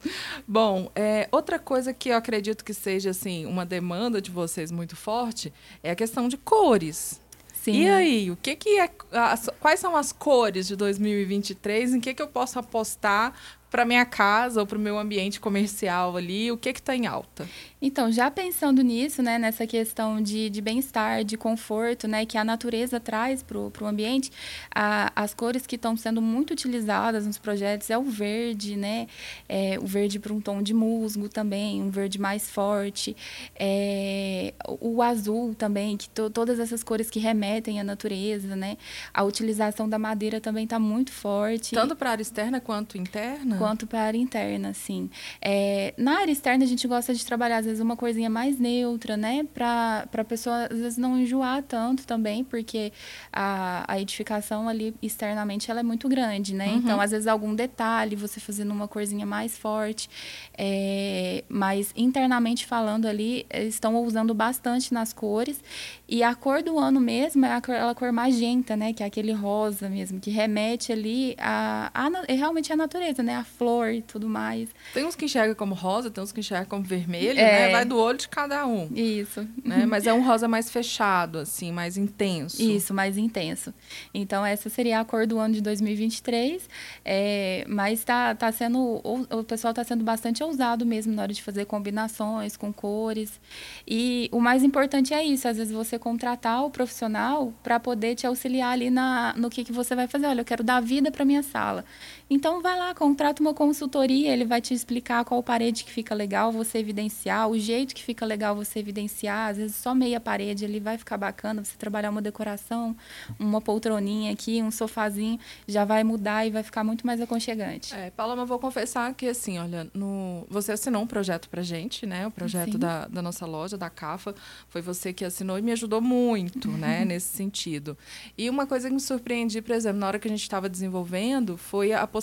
Bom, 0.47 0.91
é, 0.95 1.29
outra 1.31 1.59
coisa 1.59 1.93
que 1.93 2.09
eu 2.09 2.17
acredito 2.17 2.65
que 2.65 2.75
seja 2.75 3.11
assim 3.11 3.47
uma 3.47 3.65
demanda 3.65 4.21
de 4.21 4.31
vocês 4.31 4.71
muito 4.73 4.97
forte 4.97 5.53
é 5.83 5.91
a 5.91 5.97
questão 5.97 6.29
de 6.29 6.37
cores. 6.37 7.21
Sim. 7.63 7.83
E 7.83 7.89
aí, 7.89 8.31
o 8.31 8.37
que 8.37 8.57
que 8.57 8.81
é, 8.81 8.91
as, 9.13 9.49
quais 9.61 9.79
são 9.79 9.97
as 9.97 10.11
cores 10.11 10.67
de 10.67 10.75
2023? 10.75 11.95
Em 11.95 12.01
que 12.01 12.13
que 12.13 12.21
eu 12.21 12.27
posso 12.27 12.59
apostar 12.59 13.33
para 13.73 13.87
minha 13.87 14.05
casa 14.05 14.61
ou 14.61 14.67
para 14.67 14.77
o 14.77 14.81
meu 14.81 14.99
ambiente 14.99 15.41
comercial 15.41 16.15
ali? 16.15 16.53
O 16.53 16.59
que 16.59 16.69
está 16.69 16.95
em 16.95 17.07
alta? 17.07 17.49
Então, 17.85 18.13
já 18.13 18.31
pensando 18.31 18.81
nisso, 18.81 19.21
né, 19.25 19.41
nessa 19.41 19.67
questão 19.67 20.23
de, 20.23 20.49
de 20.49 20.61
bem-estar, 20.61 21.25
de 21.25 21.37
conforto, 21.37 22.07
né, 22.07 22.25
que 22.25 22.39
a 22.39 22.45
natureza 22.45 23.01
traz 23.01 23.43
para 23.43 23.59
o 23.59 23.87
ambiente, 23.87 24.31
a, 24.73 25.11
as 25.17 25.35
cores 25.35 25.67
que 25.67 25.75
estão 25.75 25.97
sendo 25.97 26.23
muito 26.23 26.53
utilizadas 26.53 27.27
nos 27.27 27.39
projetos 27.39 27.91
é 27.91 27.99
o 27.99 28.05
verde, 28.05 28.77
né, 28.77 29.09
é, 29.49 29.79
o 29.83 29.87
verde 29.87 30.21
para 30.21 30.33
um 30.33 30.41
tom 30.41 30.63
de 30.63 30.73
musgo 30.73 31.29
também, 31.29 31.83
um 31.83 31.91
verde 31.91 32.21
mais 32.21 32.49
forte, 32.49 33.17
é, 33.57 34.55
o 34.81 35.03
azul 35.03 35.53
também, 35.53 35.97
que 35.97 36.09
to, 36.09 36.31
todas 36.31 36.61
essas 36.61 36.85
cores 36.85 37.11
que 37.11 37.19
remetem 37.19 37.81
à 37.81 37.85
natureza, 37.85 38.55
né, 38.55 38.77
a 39.13 39.25
utilização 39.25 39.89
da 39.89 39.99
madeira 39.99 40.41
também 40.41 40.65
está 40.65 40.79
muito 40.79 41.11
forte. 41.11 41.75
Tanto 41.75 41.97
para 41.97 42.11
a 42.11 42.13
área 42.13 42.23
externa 42.23 42.61
quanto 42.61 42.97
interna? 42.97 43.57
Quanto 43.59 43.89
para 43.89 44.03
a 44.03 44.05
área 44.05 44.19
interna, 44.19 44.73
sim. 44.73 45.11
É, 45.41 45.93
na 45.97 46.21
área 46.21 46.31
externa, 46.31 46.65
a 46.65 46.69
gente 46.69 46.87
gosta 46.87 47.13
de 47.13 47.27
trabalhar, 47.27 47.59
às 47.72 47.72
vezes, 47.73 47.81
uma 47.81 47.97
coisinha 47.97 48.31
mais 48.31 48.59
neutra, 48.59 49.17
né? 49.17 49.45
Para 49.53 50.09
a 50.13 50.25
pessoa, 50.25 50.69
às 50.71 50.79
vezes, 50.79 50.99
não 50.99 51.19
enjoar 51.19 51.63
tanto 51.63 52.07
também, 52.07 52.45
porque 52.45 52.93
a, 53.33 53.85
a 53.87 54.01
edificação 54.01 54.69
ali, 54.69 54.95
externamente, 55.03 55.71
ela 55.71 55.81
é 55.81 55.83
muito 55.83 56.09
grande, 56.09 56.55
né? 56.55 56.69
Uhum. 56.69 56.77
Então, 56.77 57.01
às 57.01 57.11
vezes, 57.11 57.27
algum 57.27 57.55
detalhe, 57.55 58.15
você 58.17 58.41
fazendo 58.41 58.71
uma 58.73 58.87
corzinha 58.87 59.27
mais 59.27 59.57
forte. 59.57 60.09
É, 60.57 61.45
mas, 61.49 61.93
internamente 61.97 62.67
falando 62.67 63.07
ali, 63.07 63.47
estão 63.53 63.97
usando 64.05 64.35
bastante 64.35 64.93
nas 64.93 65.13
cores. 65.13 65.63
E 66.09 66.23
a 66.23 66.35
cor 66.35 66.63
do 66.63 66.79
ano 66.79 67.01
mesmo 67.01 67.47
é 67.47 67.55
aquela 67.55 67.95
cor 67.95 68.13
magenta, 68.13 68.77
né? 68.77 68.93
Que 68.93 69.03
é 69.03 69.07
aquele 69.07 69.33
rosa 69.33 69.89
mesmo, 69.89 70.21
que 70.21 70.31
remete 70.31 70.93
ali 70.93 71.35
a, 71.39 71.91
a, 71.95 72.07
a 72.07 72.33
realmente 72.33 72.73
a 72.73 72.77
natureza, 72.77 73.23
né? 73.23 73.37
A 73.37 73.45
flor 73.45 73.93
e 73.93 74.03
tudo 74.03 74.29
mais. 74.29 74.69
Tem 74.93 75.05
uns 75.05 75.17
que 75.17 75.25
enxergam 75.25 75.55
como 75.55 75.75
rosa, 75.75 76.11
tem 76.11 76.23
uns 76.23 76.33
que 76.33 76.41
enxergam 76.41 76.69
como 76.69 76.85
vermelho, 76.85 77.39
é. 77.39 77.43
né? 77.43 77.62
Vai 77.71 77.85
do 77.85 77.99
olho 77.99 78.19
de 78.19 78.29
cada 78.29 78.67
um. 78.67 78.89
Isso. 78.95 79.47
Né? 79.65 79.85
Mas 79.87 80.07
é 80.07 80.13
um 80.13 80.25
rosa 80.25 80.49
mais 80.49 80.71
fechado, 80.71 81.39
assim, 81.39 81.71
mais 81.71 81.97
intenso. 81.97 82.63
Isso, 82.63 82.93
mais 82.93 83.17
intenso. 83.17 83.73
Então, 84.13 84.45
essa 84.45 84.69
seria 84.69 85.01
a 85.01 85.05
cor 85.05 85.27
do 85.27 85.39
ano 85.39 85.55
de 85.55 85.61
2023. 85.61 86.69
É, 87.05 87.65
mas 87.69 88.05
tá, 88.05 88.35
tá 88.35 88.51
sendo. 88.53 88.79
O, 88.79 89.27
o 89.39 89.45
pessoal 89.45 89.71
está 89.73 89.85
sendo 89.85 90.05
bastante 90.05 90.43
ousado 90.43 90.85
mesmo 90.87 91.13
na 91.15 91.23
hora 91.23 91.33
de 91.33 91.43
fazer 91.43 91.65
combinações 91.67 92.57
com 92.57 92.73
cores. 92.73 93.41
E 93.87 94.29
o 94.33 94.41
mais 94.41 94.63
importante 94.63 95.15
é 95.15 95.25
isso, 95.25 95.47
às 95.49 95.57
vezes 95.57 95.73
você 95.73 95.99
contratar 95.99 96.65
o 96.65 96.71
profissional 96.71 97.53
para 97.63 97.79
poder 97.79 98.15
te 98.15 98.27
auxiliar 98.27 98.73
ali 98.73 98.91
na, 98.91 99.35
no 99.37 99.51
que, 99.51 99.65
que 99.65 99.73
você 99.73 99.95
vai 99.95 100.07
fazer. 100.07 100.27
Olha, 100.27 100.41
eu 100.41 100.45
quero 100.45 100.63
dar 100.63 100.81
vida 100.81 101.11
para 101.11 101.25
minha 101.25 101.43
sala. 101.43 101.85
Então 102.33 102.63
vai 102.63 102.79
lá, 102.79 102.95
contrata 102.95 103.43
uma 103.43 103.53
consultoria, 103.53 104.33
ele 104.33 104.47
vai 104.47 104.59
te 104.59 104.73
explicar 104.73 105.23
qual 105.23 105.43
parede 105.43 105.85
que 105.85 105.91
fica 105.91 106.15
legal 106.15 106.51
você 106.51 106.79
evidenciar, 106.79 107.47
o 107.47 107.59
jeito 107.59 107.95
que 107.95 108.03
fica 108.03 108.25
legal 108.25 108.57
você 108.57 108.79
evidenciar, 108.79 109.51
às 109.51 109.59
vezes 109.59 109.77
só 109.77 109.95
meia 109.95 110.19
parede 110.19 110.65
ali 110.65 110.81
vai 110.81 110.97
ficar 110.97 111.19
bacana, 111.19 111.63
você 111.63 111.77
trabalhar 111.77 112.09
uma 112.09 112.23
decoração, 112.23 112.97
uma 113.39 113.61
poltroninha 113.61 114.33
aqui, 114.33 114.63
um 114.63 114.71
sofazinho, 114.71 115.39
já 115.69 115.85
vai 115.85 116.03
mudar 116.03 116.47
e 116.47 116.51
vai 116.51 116.63
ficar 116.63 116.83
muito 116.83 117.07
mais 117.07 117.21
aconchegante. 117.21 117.95
É, 117.95 118.11
Paloma, 118.11 118.47
vou 118.47 118.59
confessar 118.59 119.13
que 119.13 119.27
assim, 119.27 119.59
olha, 119.59 119.87
no... 119.93 120.47
você 120.49 120.73
assinou 120.73 121.03
um 121.03 121.07
projeto 121.07 121.51
pra 121.51 121.61
gente, 121.61 122.07
né? 122.07 122.27
O 122.27 122.31
projeto 122.31 122.79
da, 122.79 123.09
da 123.09 123.21
nossa 123.21 123.45
loja, 123.45 123.77
da 123.77 123.91
CAFA, 123.91 124.35
foi 124.71 124.81
você 124.81 125.13
que 125.13 125.23
assinou 125.23 125.59
e 125.59 125.63
me 125.63 125.73
ajudou 125.73 126.01
muito, 126.01 126.71
né, 126.71 127.05
nesse 127.05 127.37
sentido. 127.37 127.95
E 128.39 128.49
uma 128.49 128.67
coisa 128.67 128.89
que 128.89 128.95
me 128.95 129.01
surpreendi, 129.01 129.61
por 129.61 129.75
exemplo, 129.75 130.01
na 130.01 130.07
hora 130.07 130.19
que 130.19 130.29
a 130.29 130.31
gente 130.31 130.41
estava 130.41 130.67
desenvolvendo, 130.67 131.59
foi 131.59 131.93
a 131.93 132.07
possibilidade 132.07 132.22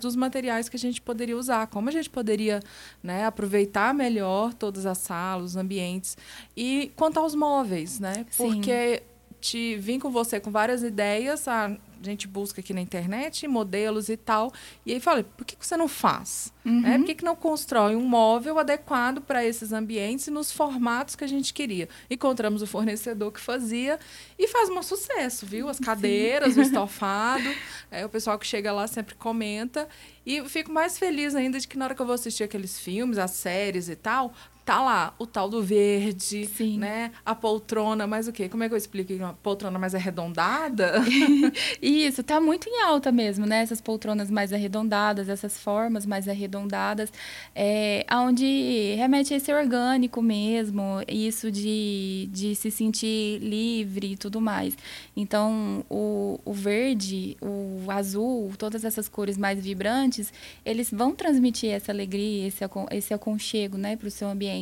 dos 0.00 0.16
materiais 0.16 0.68
que 0.68 0.76
a 0.76 0.78
gente 0.78 1.00
poderia 1.00 1.36
usar, 1.36 1.66
como 1.66 1.88
a 1.88 1.92
gente 1.92 2.10
poderia 2.10 2.60
né, 3.02 3.24
aproveitar 3.24 3.94
melhor 3.94 4.54
todas 4.54 4.86
as 4.86 4.98
salas, 4.98 5.50
os 5.50 5.56
ambientes. 5.56 6.16
E 6.56 6.92
quanto 6.96 7.18
aos 7.18 7.34
móveis, 7.34 8.00
né? 8.00 8.26
Sim. 8.30 8.54
Porque 8.54 9.02
te 9.40 9.76
vim 9.76 9.98
com 9.98 10.10
você 10.10 10.40
com 10.40 10.50
várias 10.50 10.82
ideias, 10.82 11.46
a 11.46 11.76
gente 12.02 12.26
busca 12.28 12.60
aqui 12.60 12.72
na 12.72 12.80
internet 12.80 13.46
modelos 13.46 14.08
e 14.08 14.16
tal. 14.16 14.52
E 14.84 14.92
aí 14.92 15.00
falei, 15.00 15.24
por 15.36 15.44
que, 15.44 15.56
você 15.58 15.76
não 15.76 15.88
faz? 15.88 16.52
Uhum. 16.64 16.86
É, 16.86 16.98
por 16.98 17.06
que, 17.06 17.14
que 17.16 17.24
não 17.24 17.36
constrói 17.36 17.96
um 17.96 18.02
móvel 18.02 18.58
adequado 18.58 19.20
para 19.20 19.44
esses 19.44 19.72
ambientes 19.72 20.26
e 20.26 20.30
nos 20.30 20.52
formatos 20.52 21.16
que 21.16 21.24
a 21.24 21.26
gente 21.26 21.52
queria? 21.54 21.88
Encontramos 22.10 22.62
o 22.62 22.66
fornecedor 22.66 23.32
que 23.32 23.40
fazia 23.40 23.98
e 24.38 24.48
faz 24.48 24.68
um 24.68 24.82
sucesso, 24.82 25.46
viu? 25.46 25.68
As 25.68 25.78
cadeiras, 25.78 26.54
Sim. 26.54 26.60
o 26.60 26.62
estofado. 26.64 27.48
É, 27.90 28.04
o 28.04 28.08
pessoal 28.08 28.38
que 28.38 28.46
chega 28.46 28.72
lá 28.72 28.86
sempre 28.86 29.14
comenta. 29.14 29.88
E 30.24 30.42
fico 30.48 30.72
mais 30.72 30.98
feliz 30.98 31.34
ainda 31.34 31.58
de 31.58 31.68
que 31.68 31.78
na 31.78 31.86
hora 31.86 31.94
que 31.94 32.02
eu 32.02 32.06
vou 32.06 32.14
assistir 32.14 32.44
aqueles 32.44 32.78
filmes, 32.78 33.18
as 33.18 33.30
séries 33.30 33.88
e 33.88 33.96
tal, 33.96 34.34
tá 34.66 34.82
lá 34.82 35.14
o 35.16 35.24
tal 35.24 35.48
do 35.48 35.62
verde, 35.62 36.44
Sim. 36.46 36.76
né? 36.76 37.12
A 37.24 37.36
poltrona, 37.36 38.04
mas 38.04 38.26
o 38.26 38.32
quê? 38.32 38.48
Como 38.48 38.64
é 38.64 38.68
que 38.68 38.74
eu 38.74 38.76
explico? 38.76 39.12
Uma 39.14 39.32
poltrona 39.32 39.78
mais 39.78 39.94
arredondada? 39.94 40.94
Isso, 41.80 42.20
tá 42.24 42.40
muito 42.40 42.68
em 42.68 42.82
alta 42.82 43.12
mesmo, 43.12 43.46
né? 43.46 43.60
Essas 43.62 43.80
poltronas 43.80 44.28
mais 44.28 44.52
arredondadas, 44.52 45.28
essas 45.28 45.56
formas 45.56 46.04
mais 46.04 46.26
arredondadas, 46.26 47.12
é, 47.54 48.04
onde 48.12 48.96
remete 48.96 49.32
a 49.32 49.36
esse 49.36 49.52
orgânico 49.52 50.20
mesmo, 50.20 51.00
isso 51.06 51.48
de, 51.48 52.28
de 52.32 52.56
se 52.56 52.68
sentir 52.72 53.38
livre 53.38 54.14
e 54.14 54.16
tudo 54.16 54.40
mais. 54.40 54.76
Então, 55.16 55.84
o, 55.88 56.40
o 56.44 56.52
verde, 56.52 57.36
o 57.40 57.88
azul, 57.88 58.52
todas 58.58 58.84
essas 58.84 59.08
cores 59.08 59.38
mais 59.38 59.62
vibrantes, 59.62 60.32
eles 60.64 60.90
vão 60.90 61.14
transmitir 61.14 61.70
essa 61.70 61.92
alegria, 61.92 62.48
esse, 62.48 62.64
esse 62.90 63.14
aconchego, 63.14 63.78
né, 63.78 63.94
para 63.94 64.08
o 64.08 64.10
seu 64.10 64.28
ambiente. 64.28 64.55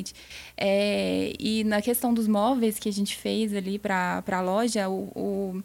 É, 0.57 1.33
e 1.38 1.62
na 1.64 1.83
questão 1.83 2.12
dos 2.14 2.26
móveis 2.26 2.78
que 2.78 2.88
a 2.88 2.92
gente 2.92 3.16
fez 3.16 3.54
ali 3.54 3.78
para 3.78 4.22
a 4.26 4.40
loja, 4.40 4.88
o, 4.88 5.11
o 5.14 5.62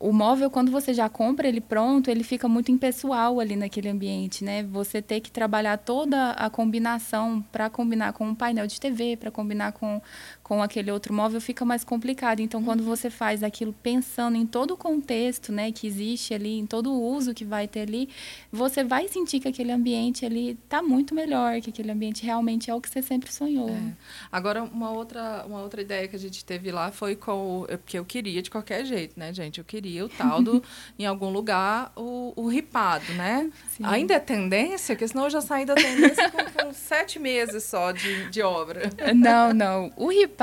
o 0.00 0.12
móvel, 0.12 0.48
quando 0.48 0.70
você 0.70 0.94
já 0.94 1.08
compra 1.08 1.48
ele 1.48 1.60
pronto, 1.60 2.08
ele 2.08 2.22
fica 2.22 2.48
muito 2.48 2.70
impessoal 2.70 3.40
ali 3.40 3.56
naquele 3.56 3.88
ambiente, 3.88 4.44
né? 4.44 4.62
Você 4.62 5.02
ter 5.02 5.20
que 5.20 5.30
trabalhar 5.30 5.76
toda 5.76 6.30
a 6.32 6.48
combinação 6.48 7.44
para 7.50 7.68
combinar 7.68 8.12
com 8.12 8.28
um 8.28 8.34
painel 8.34 8.66
de 8.68 8.80
TV, 8.80 9.16
para 9.16 9.30
combinar 9.30 9.72
com, 9.72 10.00
com 10.48 10.62
aquele 10.62 10.90
outro 10.90 11.12
móvel, 11.12 11.42
fica 11.42 11.62
mais 11.62 11.84
complicado. 11.84 12.40
Então, 12.40 12.64
quando 12.64 12.80
uhum. 12.80 12.86
você 12.86 13.10
faz 13.10 13.42
aquilo 13.42 13.74
pensando 13.82 14.34
em 14.34 14.46
todo 14.46 14.72
o 14.72 14.76
contexto, 14.78 15.52
né, 15.52 15.70
que 15.70 15.86
existe 15.86 16.32
ali, 16.32 16.58
em 16.58 16.64
todo 16.64 16.90
o 16.90 17.02
uso 17.02 17.34
que 17.34 17.44
vai 17.44 17.68
ter 17.68 17.80
ali, 17.80 18.08
você 18.50 18.82
vai 18.82 19.06
sentir 19.08 19.40
que 19.40 19.48
aquele 19.48 19.70
ambiente 19.70 20.24
ali 20.24 20.58
está 20.64 20.80
muito 20.80 21.14
melhor, 21.14 21.60
que 21.60 21.68
aquele 21.68 21.90
ambiente 21.90 22.24
realmente 22.24 22.70
é 22.70 22.74
o 22.74 22.80
que 22.80 22.88
você 22.88 23.02
sempre 23.02 23.30
sonhou. 23.30 23.68
É. 23.68 23.92
Agora, 24.32 24.62
uma 24.62 24.90
outra, 24.90 25.44
uma 25.46 25.60
outra 25.60 25.82
ideia 25.82 26.08
que 26.08 26.16
a 26.16 26.18
gente 26.18 26.42
teve 26.42 26.72
lá 26.72 26.90
foi 26.90 27.14
com... 27.14 27.66
Porque 27.68 27.98
eu 27.98 28.04
queria 28.06 28.40
de 28.40 28.50
qualquer 28.50 28.86
jeito, 28.86 29.20
né, 29.20 29.34
gente? 29.34 29.58
Eu 29.58 29.64
queria 29.66 30.06
o 30.06 30.08
tal 30.08 30.42
do, 30.42 30.62
em 30.98 31.04
algum 31.04 31.28
lugar, 31.28 31.92
o, 31.94 32.32
o 32.34 32.48
ripado, 32.48 33.12
né? 33.12 33.50
Sim. 33.68 33.84
Ainda 33.84 34.14
é 34.14 34.18
tendência, 34.18 34.94
porque 34.94 35.06
senão 35.08 35.24
eu 35.24 35.30
já 35.30 35.42
saí 35.42 35.66
da 35.66 35.74
tendência 35.74 36.30
com, 36.30 36.38
com 36.64 36.72
sete 36.72 37.18
meses 37.18 37.64
só 37.64 37.92
de, 37.92 38.30
de 38.30 38.40
obra. 38.40 38.90
Não, 39.14 39.52
não. 39.52 39.92
O 39.94 40.08
ripado, 40.08 40.37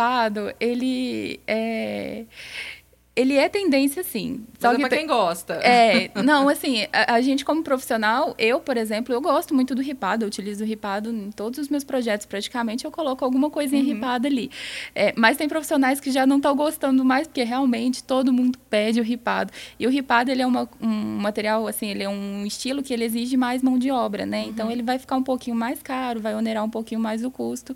ele 0.60 1.39
é 1.47 2.25
ele 3.15 3.36
é 3.36 3.47
tendência, 3.47 4.03
sim. 4.03 4.45
Só 4.60 4.67
Mas 4.67 4.73
é 4.73 4.84
que 4.84 4.89
pra 4.89 4.97
quem 4.97 5.08
gosta. 5.08 5.53
É, 5.55 6.12
não, 6.21 6.49
assim, 6.49 6.86
a, 6.91 7.13
a, 7.13 7.21
gente 7.21 7.45
como 7.45 7.63
profissional, 7.63 8.36
eu, 8.38 8.60
por 8.60 8.75
exemplo, 8.75 9.13
eu 9.13 9.21
gosto 9.21 9.55
muito 9.55 9.73
do 9.73 9.81
ripado, 9.81 10.25
eu 10.25 10.27
utilizo 10.27 10.63
o 10.63 10.67
ripado 10.67 11.10
em 11.10 11.31
todos 11.31 11.58
os 11.58 11.69
meus 11.69 11.86
projetos, 11.86 12.25
praticamente, 12.25 12.84
eu 12.84 12.91
coloco 12.91 13.23
alguma 13.23 13.49
coisinha 13.49 13.81
uhum. 13.81 13.88
ripada 13.88 14.27
ali. 14.27 14.51
É, 14.93 15.13
mas 15.15 15.38
tem 15.38 15.47
profissionais 15.47 16.01
que 16.01 16.12
já 16.12 16.25
não 16.25 16.38
estão 16.38 16.53
gostando 16.55 17.05
mais, 17.05 17.25
porque 17.25 17.43
realmente 17.43 18.03
todo 18.03 18.34
mundo 18.34 18.60
pede 18.69 18.99
o 18.99 19.03
ripado. 19.03 19.51
E 19.79 19.88
o 19.88 19.89
ripado, 19.89 20.29
ele 20.29 20.41
é 20.41 20.45
uma, 20.45 20.67
um 20.81 21.19
material, 21.19 21.67
assim, 21.67 21.88
ele 21.88 22.03
é 22.03 22.10
um 22.10 22.45
estilo 22.45 22.84
que 22.84 22.93
ele 22.93 23.05
exige 23.05 23.38
mais 23.38 23.63
mão 23.63 23.79
de 23.79 23.91
obra, 23.91 24.25
né? 24.25 24.41
Uhum. 24.41 24.49
Então, 24.49 24.71
ele 24.71 24.84
vai 24.84 24.99
ficar 24.99 25.15
um 25.15 25.23
pouquinho 25.23 25.55
mais 25.55 25.81
caro, 25.81 26.19
vai 26.19 26.36
onerar 26.36 26.65
um 26.65 26.69
pouquinho 26.69 26.99
mais 26.99 27.23
o 27.23 27.31
custo 27.31 27.73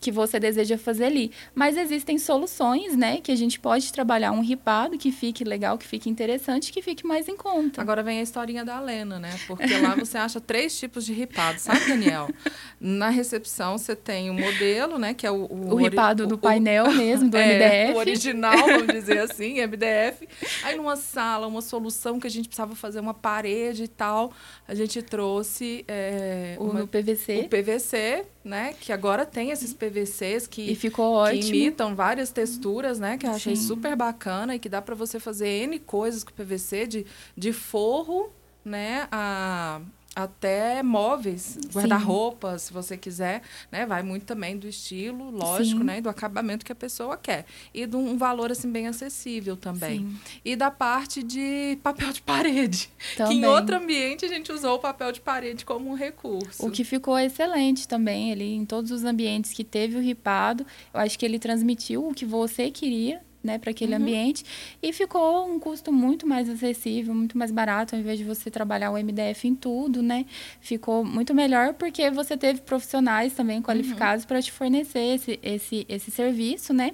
que 0.00 0.12
você 0.12 0.38
deseja 0.38 0.76
fazer 0.76 1.04
ali. 1.04 1.30
Mas 1.54 1.76
existem 1.76 2.18
soluções, 2.18 2.96
né, 2.96 3.18
que 3.20 3.32
a 3.32 3.36
gente 3.36 3.58
pode 3.58 3.92
trabalhar 3.92 4.32
um 4.32 4.40
ripado 4.40 4.98
que 4.98 5.10
fique 5.10 5.44
legal, 5.44 5.78
que 5.78 5.86
fique 5.86 6.08
interessante, 6.08 6.72
que 6.72 6.82
fique 6.82 7.06
mais 7.06 7.28
em 7.28 7.36
conta. 7.36 7.80
Agora 7.80 8.02
vem 8.02 8.18
a 8.18 8.22
historinha 8.22 8.64
da 8.64 8.80
Lena, 8.80 9.18
né? 9.18 9.38
Porque 9.46 9.78
lá 9.78 9.94
você 9.94 10.18
acha 10.18 10.40
três 10.40 10.78
tipos 10.78 11.04
de 11.04 11.12
ripado, 11.12 11.58
sabe, 11.58 11.86
Daniel? 11.86 12.28
Na 12.78 13.08
recepção 13.08 13.78
você 13.78 13.94
tem 13.96 14.30
o 14.30 14.34
modelo, 14.34 14.98
né? 14.98 15.14
Que 15.14 15.26
é 15.26 15.30
o... 15.30 15.46
O, 15.50 15.74
o 15.74 15.76
ripado 15.76 16.26
do 16.26 16.34
o, 16.34 16.38
painel 16.38 16.86
o, 16.86 16.92
mesmo, 16.92 17.30
do 17.30 17.36
é, 17.38 17.86
MDF. 17.86 17.94
O 17.94 17.98
original, 17.98 18.66
vamos 18.66 18.88
dizer 18.88 19.18
assim, 19.18 19.60
MDF. 19.66 20.28
Aí 20.62 20.76
numa 20.76 20.96
sala, 20.96 21.46
uma 21.46 21.62
solução 21.62 22.18
que 22.18 22.26
a 22.26 22.30
gente 22.30 22.48
precisava 22.48 22.74
fazer 22.74 23.00
uma 23.00 23.14
parede 23.14 23.84
e 23.84 23.88
tal, 23.88 24.32
a 24.66 24.74
gente 24.74 25.02
trouxe... 25.02 25.84
É, 25.88 26.56
o 26.58 26.64
uma, 26.64 26.86
PVC. 26.86 27.42
O 27.44 27.48
PVC, 27.48 28.24
né? 28.44 28.74
Que 28.80 28.92
agora 28.92 29.26
tem 29.26 29.50
esses 29.50 29.74
PVCs 29.74 30.46
que, 30.46 30.62
e 30.62 30.76
que 30.76 31.48
imitam 31.48 31.94
várias 31.94 32.30
texturas, 32.30 32.98
né? 32.98 33.18
Que 33.18 33.26
eu 33.26 33.30
achei 33.30 33.54
Sim. 33.54 33.66
super 33.66 33.94
bacana 33.96 34.54
e 34.54 34.58
que 34.58 34.68
dá 34.68 34.80
para 34.80 34.94
você 34.94 35.20
fazer 35.20 35.48
N 35.48 35.78
coisas 35.78 36.24
com 36.24 36.32
PVC, 36.32 36.86
de, 36.86 37.06
de 37.36 37.52
forro, 37.52 38.30
né? 38.64 39.06
A, 39.10 39.80
até 40.14 40.82
móveis, 40.82 41.58
guarda-roupas, 41.72 42.62
se 42.62 42.72
você 42.72 42.96
quiser, 42.96 43.42
né? 43.70 43.86
Vai 43.86 44.02
muito 44.02 44.24
também 44.24 44.56
do 44.56 44.66
estilo, 44.66 45.30
lógico, 45.30 45.78
Sim. 45.78 45.84
né? 45.84 46.00
Do 46.00 46.08
acabamento 46.08 46.64
que 46.64 46.72
a 46.72 46.74
pessoa 46.74 47.16
quer. 47.16 47.46
E 47.72 47.86
de 47.86 47.96
um 47.96 48.18
valor, 48.18 48.50
assim, 48.50 48.70
bem 48.70 48.88
acessível 48.88 49.56
também. 49.56 50.00
Sim. 50.00 50.18
E 50.44 50.56
da 50.56 50.70
parte 50.70 51.22
de 51.22 51.78
papel 51.82 52.12
de 52.12 52.22
parede. 52.22 52.90
Também. 53.16 53.30
Que 53.40 53.46
em 53.46 53.46
outro 53.46 53.76
ambiente 53.76 54.24
a 54.24 54.28
gente 54.28 54.50
usou 54.50 54.74
o 54.74 54.78
papel 54.80 55.12
de 55.12 55.20
parede 55.20 55.64
como 55.64 55.88
um 55.88 55.94
recurso. 55.94 56.66
O 56.66 56.70
que 56.70 56.82
ficou 56.82 57.16
excelente 57.16 57.86
também, 57.86 58.32
ele 58.32 58.44
em 58.44 58.64
todos 58.64 58.90
os 58.90 59.04
ambientes 59.04 59.52
que 59.52 59.62
teve 59.62 59.96
o 59.96 60.00
ripado, 60.00 60.66
eu 60.92 61.00
acho 61.00 61.16
que 61.16 61.24
ele 61.24 61.38
transmitiu 61.38 62.08
o 62.08 62.12
que 62.12 62.24
você 62.24 62.70
queria, 62.70 63.22
né, 63.42 63.58
para 63.58 63.70
aquele 63.70 63.94
uhum. 63.94 64.02
ambiente 64.02 64.44
e 64.82 64.92
ficou 64.92 65.48
um 65.48 65.58
custo 65.58 65.92
muito 65.92 66.26
mais 66.26 66.48
acessível, 66.48 67.14
muito 67.14 67.36
mais 67.36 67.50
barato, 67.50 67.94
ao 67.94 68.00
invés 68.00 68.18
de 68.18 68.24
você 68.24 68.50
trabalhar 68.50 68.90
o 68.90 68.94
MDF 68.94 69.48
em 69.48 69.54
tudo, 69.54 70.02
né? 70.02 70.26
Ficou 70.60 71.04
muito 71.04 71.34
melhor 71.34 71.74
porque 71.74 72.10
você 72.10 72.36
teve 72.36 72.60
profissionais 72.60 73.32
também 73.32 73.62
qualificados 73.62 74.24
uhum. 74.24 74.28
para 74.28 74.42
te 74.42 74.52
fornecer 74.52 75.14
esse, 75.14 75.38
esse, 75.42 75.86
esse 75.88 76.10
serviço, 76.10 76.72
né? 76.72 76.92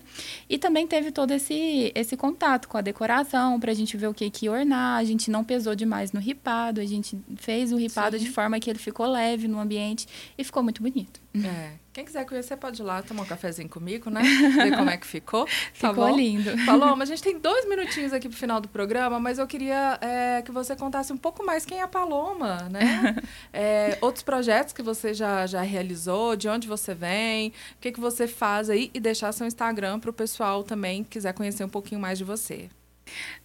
E 0.48 0.59
também 0.59 0.87
teve 0.87 1.11
todo 1.11 1.32
esse, 1.32 1.92
esse 1.94 2.16
contato 2.16 2.68
com 2.68 2.78
a 2.78 2.80
decoração 2.80 3.59
para 3.59 3.72
a 3.72 3.74
gente 3.74 3.96
ver 3.96 4.09
o 4.09 4.14
que 4.14 4.30
que 4.30 4.48
ornar. 4.48 4.98
A 4.98 5.04
gente 5.04 5.30
não 5.30 5.44
pesou 5.44 5.74
demais 5.74 6.12
no 6.12 6.20
ripado, 6.20 6.80
a 6.80 6.87
gente 6.87 7.18
fez 7.37 7.72
o 7.72 7.76
ripado 7.76 8.18
Sim. 8.18 8.24
de 8.24 8.30
forma 8.30 8.59
que 8.61 8.70
ele 8.70 8.78
ficou 8.78 9.06
leve 9.06 9.48
no 9.48 9.59
ambiente 9.59 10.06
e 10.38 10.44
ficou 10.44 10.62
muito 10.62 10.82
bonito. 10.82 11.25
É. 11.44 11.72
Quem 11.92 12.05
quiser 12.05 12.27
conhecer, 12.27 12.57
pode 12.57 12.83
ir 12.83 12.85
lá 12.85 13.03
tomar 13.03 13.22
um 13.22 13.27
cafezinho 13.27 13.68
comigo, 13.68 14.11
né? 14.11 14.22
Ver 14.55 14.77
como 14.77 14.90
é 14.90 14.96
que 14.96 15.07
ficou. 15.07 15.46
Tá 15.46 15.88
ficou 15.88 15.94
bom? 15.94 16.16
lindo. 16.16 16.57
Falou, 16.64 16.94
mas 16.94 17.11
a 17.11 17.14
gente 17.14 17.25
tem 17.25 17.38
dois 17.38 17.66
minutinhos 17.66 18.12
aqui 18.12 18.29
pro 18.29 18.37
final 18.37 18.61
do 18.61 18.68
programa, 18.68 19.18
mas 19.18 19.38
eu 19.38 19.46
queria 19.46 19.99
é, 20.01 20.42
que 20.42 20.53
você 20.53 20.77
contasse 20.77 21.12
um 21.12 21.16
pouco 21.16 21.44
mais 21.44 21.64
quem 21.64 21.79
é 21.79 21.83
a 21.83 21.88
Paloma, 21.88 22.68
né? 22.70 23.16
É, 23.53 23.96
outros 24.03 24.22
projetos 24.22 24.72
que 24.72 24.83
você 24.83 25.14
já, 25.14 25.46
já 25.46 25.62
realizou, 25.62 26.37
de 26.37 26.49
onde 26.49 26.68
você 26.68 26.94
vem, 26.94 27.49
o 27.49 27.81
que, 27.81 27.90
que 27.90 28.01
você 28.01 28.27
faz 28.27 28.68
aí 28.68 28.90
e 28.92 29.01
deixar 29.01 29.33
seu 29.33 29.46
Instagram 29.46 29.99
para 29.99 30.11
o 30.11 30.12
pessoal 30.12 30.62
também 30.62 31.03
quiser 31.03 31.33
conhecer 31.33 31.64
um 31.64 31.68
pouquinho 31.68 32.01
mais 32.01 32.18
de 32.18 32.25
você. 32.25 32.68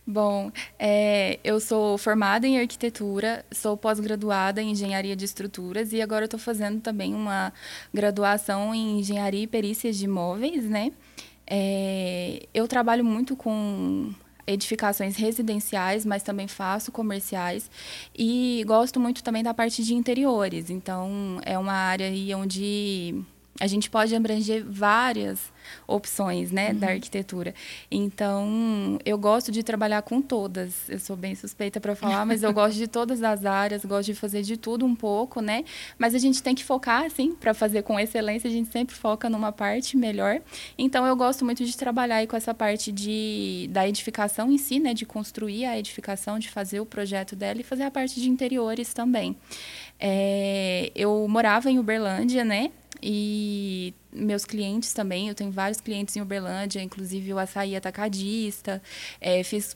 Bom, 0.06 0.52
é, 0.80 1.40
eu 1.44 1.60
sou 1.60 1.98
formada 1.98 2.48
em 2.48 2.60
arquitetura, 2.60 3.46
sou 3.52 3.78
pós-graduada 3.78 4.62
em 4.62 4.72
engenharia 4.72 5.16
de 5.16 5.26
estruturas 5.26 5.94
e 5.94 6.02
agora 6.02 6.26
estou 6.26 6.40
fazendo 6.40 6.82
também 6.82 7.14
uma 7.14 7.54
graduação 7.94 8.74
em 8.74 9.00
engenharia 9.00 9.44
e 9.44 9.48
perícias 9.48 9.98
de 9.98 10.06
imóveis, 10.06 10.66
né? 10.66 10.92
É, 11.48 12.48
eu 12.54 12.68
trabalho 12.68 13.06
muito 13.06 13.36
com 13.36 14.14
edificações 14.48 15.16
residenciais, 15.16 16.06
mas 16.06 16.24
também 16.24 16.48
faço 16.48 16.92
comerciais 16.92 17.70
e 18.18 18.64
gosto 18.66 19.00
muito 19.00 19.24
também 19.24 19.44
da 19.44 19.54
parte 19.54 19.84
de 19.84 19.94
interiores. 19.94 20.70
Então, 20.70 21.40
é 21.46 21.58
uma 21.58 21.74
área 21.74 22.08
aí 22.08 22.34
onde 22.34 23.24
a 23.60 23.68
gente 23.68 23.90
pode 23.90 24.16
abranger 24.16 24.64
várias 24.68 25.52
opções, 25.88 26.52
né, 26.52 26.70
uhum. 26.70 26.80
da 26.80 26.88
arquitetura. 26.88 27.54
Então, 27.90 28.98
eu 29.06 29.18
gosto 29.18 29.52
de 29.52 29.62
trabalhar 29.62 30.02
com 30.02 30.22
todas. 30.22 30.90
Eu 30.90 31.00
sou 31.00 31.16
bem 31.16 31.36
suspeita 31.36 31.80
para 31.80 31.96
falar, 31.96 32.26
mas 32.26 32.44
eu 32.44 32.52
gosto 32.54 32.78
de 32.78 32.88
todas 32.88 33.22
as 33.22 33.46
áreas, 33.46 33.86
gosto 33.86 34.08
de 34.08 34.16
fazer 34.16 34.42
de 34.42 34.58
tudo 34.58 34.86
um 34.86 34.96
pouco, 34.96 35.42
né? 35.42 35.64
Mas 35.98 36.16
a 36.16 36.18
gente 36.18 36.42
tem 36.42 36.56
que 36.56 36.64
focar, 36.64 37.04
assim, 37.04 37.36
para 37.36 37.54
fazer 37.54 37.84
com 37.84 38.00
excelência, 38.00 38.50
a 38.50 38.54
gente 38.54 38.72
sempre 38.72 38.96
foca 38.96 39.30
numa 39.30 39.52
parte 39.52 39.96
melhor. 39.96 40.42
Então, 40.78 41.06
eu 41.06 41.16
gosto 41.16 41.46
muito 41.46 41.64
de 41.64 41.76
trabalhar 41.78 42.18
aí 42.18 42.28
com 42.28 42.36
essa 42.36 42.54
parte 42.54 42.92
de 42.92 43.68
da 43.70 43.88
edificação 43.88 44.52
em 44.52 44.58
si, 44.58 44.80
né, 44.80 44.94
de 44.94 45.06
construir 45.06 45.66
a 45.66 45.78
edificação, 45.78 46.40
de 46.40 46.50
fazer 46.50 46.80
o 46.80 46.86
projeto 46.86 47.36
dela 47.36 47.60
e 47.60 47.64
fazer 47.64 47.84
a 47.84 47.92
parte 47.92 48.20
de 48.20 48.30
interiores 48.30 48.94
também. 48.94 49.36
É, 50.00 50.92
eu 50.96 51.28
morava 51.28 51.70
em 51.70 51.78
Uberlândia, 51.78 52.44
né? 52.44 52.72
E 53.02 53.94
meus 54.12 54.46
clientes 54.46 54.94
também, 54.94 55.28
eu 55.28 55.36
tenho 55.36 55.52
vários 55.52 55.82
clientes 55.82 56.16
em 56.16 56.22
Uberlândia, 56.22 56.82
inclusive 56.82 57.34
o 57.34 57.40
açaí 57.40 57.76
atacadista. 57.76 58.82
É, 59.20 59.44
fiz 59.44 59.76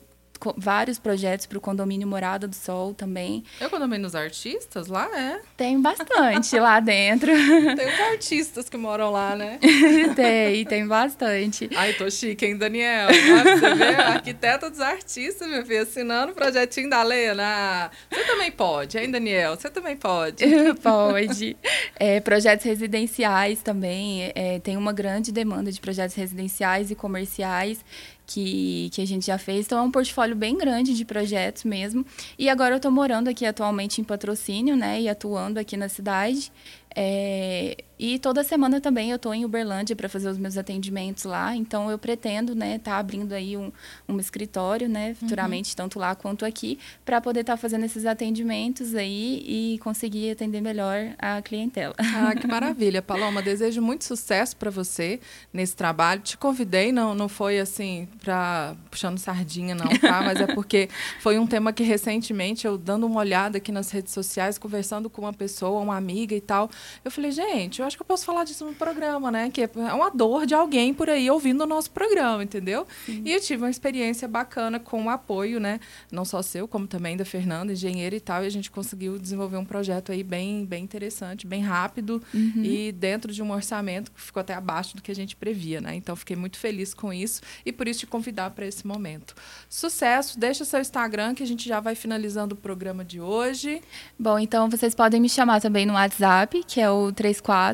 vários 0.58 1.00
projetos 1.00 1.45
para 1.45 1.58
o 1.58 1.62
condomínio 1.62 2.08
Morada 2.08 2.48
do 2.48 2.56
Sol 2.56 2.93
também. 2.93 3.43
É 3.60 3.67
o 3.67 3.69
condomínio 3.69 4.04
dos 4.04 4.15
artistas 4.15 4.88
lá, 4.88 5.10
é? 5.17 5.41
Tem 5.58 5.82
bastante 5.82 6.60
lá 6.60 6.80
dentro. 6.80 7.32
Tem 7.76 7.88
os 7.88 8.00
artistas 8.00 8.69
que 8.69 8.78
moram 8.78 9.12
lá, 9.12 9.36
né? 9.36 9.60
tem, 10.15 10.65
tem 10.65 10.88
bastante. 10.88 11.69
Ai, 11.76 11.93
tô 11.93 12.10
chique, 12.10 12.45
hein, 12.45 12.58
Daniel? 12.58 13.08
Você 13.08 13.76
vê, 13.76 13.95
arquiteta 13.95 14.69
dos 14.69 14.80
artistas, 14.80 15.48
meu 15.48 15.65
filho, 15.65 15.82
assinando 15.82 16.32
o 16.32 16.36
projetinho 16.36 16.89
da 16.89 17.04
Lena. 17.04 17.89
Você 18.10 18.24
também 18.24 18.52
pode, 18.52 18.98
hein, 18.98 19.10
Daniel? 19.10 19.56
Você 19.56 19.69
também 19.69 19.95
pode. 19.95 20.45
pode. 20.82 21.58
É, 21.98 22.19
projetos 22.19 22.65
residenciais 22.65 23.62
também. 23.62 24.32
É, 24.36 24.60
tem 24.60 24.78
uma 24.78 24.93
grande 24.93 25.32
demanda 25.32 25.71
de 25.71 25.80
projetos 25.80 26.15
residenciais 26.15 26.91
e 26.91 26.95
comerciais 26.95 27.84
que, 28.25 28.89
que 28.91 29.01
a 29.01 29.05
gente 29.05 29.25
já 29.25 29.38
fez. 29.38 29.65
Então 29.65 29.79
é 29.79 29.81
um 29.81 29.91
portfólio 29.91 30.35
bem 30.35 30.57
grande 30.57 30.95
de 30.95 31.05
projetos 31.05 31.63
mesmo. 31.63 32.05
E 32.38 32.49
agora 32.49 32.73
eu 32.73 32.77
estou 32.77 32.91
morando 32.91 33.27
aqui 33.27 33.45
atualmente 33.45 34.01
em 34.01 34.03
patrocínio, 34.03 34.75
né? 34.75 35.01
E 35.01 35.09
atuando 35.09 35.59
aqui 35.59 35.77
na 35.77 35.89
cidade. 35.89 36.51
É, 36.95 37.75
e 37.97 38.19
toda 38.19 38.43
semana 38.43 38.81
também 38.81 39.10
eu 39.10 39.15
estou 39.15 39.34
em 39.34 39.45
Uberlândia 39.45 39.95
para 39.95 40.10
fazer 40.10 40.29
os 40.29 40.38
meus 40.38 40.58
atendimentos 40.58 41.23
lá. 41.23 41.55
Então 41.55 41.89
eu 41.89 41.97
pretendo, 41.97 42.53
né, 42.53 42.75
estar 42.75 42.91
tá 42.91 42.97
abrindo 42.97 43.34
aí 43.34 43.55
um, 43.55 43.71
um 44.08 44.19
escritório, 44.19 44.89
né, 44.89 45.13
futuramente 45.13 45.71
uhum. 45.71 45.75
tanto 45.75 45.99
lá 45.99 46.15
quanto 46.15 46.45
aqui, 46.45 46.77
para 47.03 47.21
poder 47.21 47.41
estar 47.41 47.53
tá 47.53 47.58
fazendo 47.58 47.86
esses 47.86 48.05
atendimentos 48.05 48.95
aí 48.95 49.43
e 49.47 49.79
conseguir 49.79 50.31
atender 50.31 50.62
melhor 50.62 51.13
a 51.17 51.41
clientela. 51.41 51.95
Ah, 51.97 52.36
que 52.36 52.45
maravilha, 52.47 53.01
Paloma. 53.01 53.41
Desejo 53.41 53.81
muito 53.81 54.03
sucesso 54.03 54.55
para 54.58 54.69
você 54.69 55.19
nesse 55.53 55.75
trabalho. 55.75 56.21
Te 56.21 56.38
convidei, 56.38 56.91
não, 56.91 57.15
não 57.15 57.29
foi 57.29 57.60
assim 57.60 58.08
para 58.21 58.75
puxando 58.89 59.17
sardinha 59.17 59.75
não, 59.75 59.88
tá? 59.99 60.21
Mas 60.25 60.41
é 60.41 60.47
porque 60.47 60.89
foi 61.19 61.38
um 61.39 61.47
tema 61.47 61.71
que 61.71 61.84
recentemente 61.84 62.65
eu 62.65 62.77
dando 62.77 63.05
uma 63.05 63.19
olhada 63.19 63.58
aqui 63.58 63.71
nas 63.71 63.91
redes 63.91 64.13
sociais, 64.13 64.58
conversando 64.58 65.10
com 65.10 65.21
uma 65.21 65.34
pessoa, 65.34 65.81
uma 65.81 65.95
amiga 65.95 66.36
e 66.36 66.41
tal 66.41 66.69
eu 67.03 67.12
falei, 67.12 67.31
gente, 67.31 67.81
eu 67.86 67.88
acho 67.88 67.98
que 67.98 68.02
eu 68.02 68.06
posso 68.06 68.26
falar 68.26 68.43
disso 68.43 68.65
no 68.65 68.74
programa, 68.74 69.32
né? 69.32 69.50
Que 69.50 69.62
é 69.63 69.93
uma 69.93 70.10
dor 70.10 70.45
de 70.45 70.54
alguém 70.54 70.93
por 70.93 71.10
aí 71.10 71.30
ouvindo 71.30 71.62
o 71.62 71.67
nosso 71.67 71.91
programa, 71.91 72.43
entendeu? 72.43 72.88
Sim. 73.06 73.21
E 73.24 73.32
eu 73.32 73.39
tive 73.39 73.63
uma 73.63 73.69
experiência 73.69 74.28
bacana 74.28 74.80
com 74.80 75.06
o 75.06 75.10
apoio, 75.10 75.60
né? 75.60 75.80
Não 76.12 76.26
só 76.26 76.41
seu, 76.41 76.67
como 76.67 76.88
também 76.88 77.15
da 77.15 77.24
Fernanda, 77.24 77.74
engenheira 77.74 78.15
e 78.15 78.19
tal. 78.19 78.43
E 78.43 78.48
a 78.48 78.50
gente 78.50 78.71
conseguiu 78.71 79.19
desenvolver 79.19 79.58
um 79.58 79.65
projeto 79.65 80.12
aí 80.12 80.24
bem, 80.24 80.65
bem 80.65 80.84
interessante, 80.84 81.45
bem 81.45 81.62
rápido 81.62 82.21
uhum. 82.34 82.63
e 82.63 82.91
dentro 82.91 83.32
de 83.32 83.41
um 83.41 83.52
orçamento 83.52 84.12
que 84.12 84.21
ficou 84.21 84.41
até 84.41 84.54
abaixo 84.54 84.95
do 84.95 85.02
que 85.02 85.12
a 85.12 85.15
gente 85.15 85.36
previa, 85.36 85.80
né? 85.80 85.95
Então, 85.95 86.15
fiquei 86.15 86.36
muito 86.36 86.58
feliz 86.58 86.93
com 86.93 87.13
isso 87.13 87.41
e 87.65 87.71
por 87.71 87.88
isso 87.88 88.02
te 88.02 88.08
convidar 88.08 88.50
para 88.52 88.65
esse 88.65 88.86
momento. 88.86 89.36
Sucesso! 89.69 90.39
Deixa 90.39 90.65
seu 90.65 90.80
Instagram 90.80 91.36
que 91.36 91.43
a 91.43 91.48
gente 91.48 91.67
já 91.67 91.80
vai 91.80 91.93
finalizando 91.93 92.56
o 92.56 92.58
programa 92.58 93.06
de 93.06 93.21
hoje. 93.21 93.82
Bom, 94.17 94.39
então 94.39 94.69
vocês 94.69 94.95
podem 94.95 95.21
me 95.21 95.30
chamar 95.30 95.62
também 95.62 95.86
no 95.86 95.93
WhatsApp, 95.93 96.63
que 96.67 96.82
é 96.82 96.89
o 96.89 97.12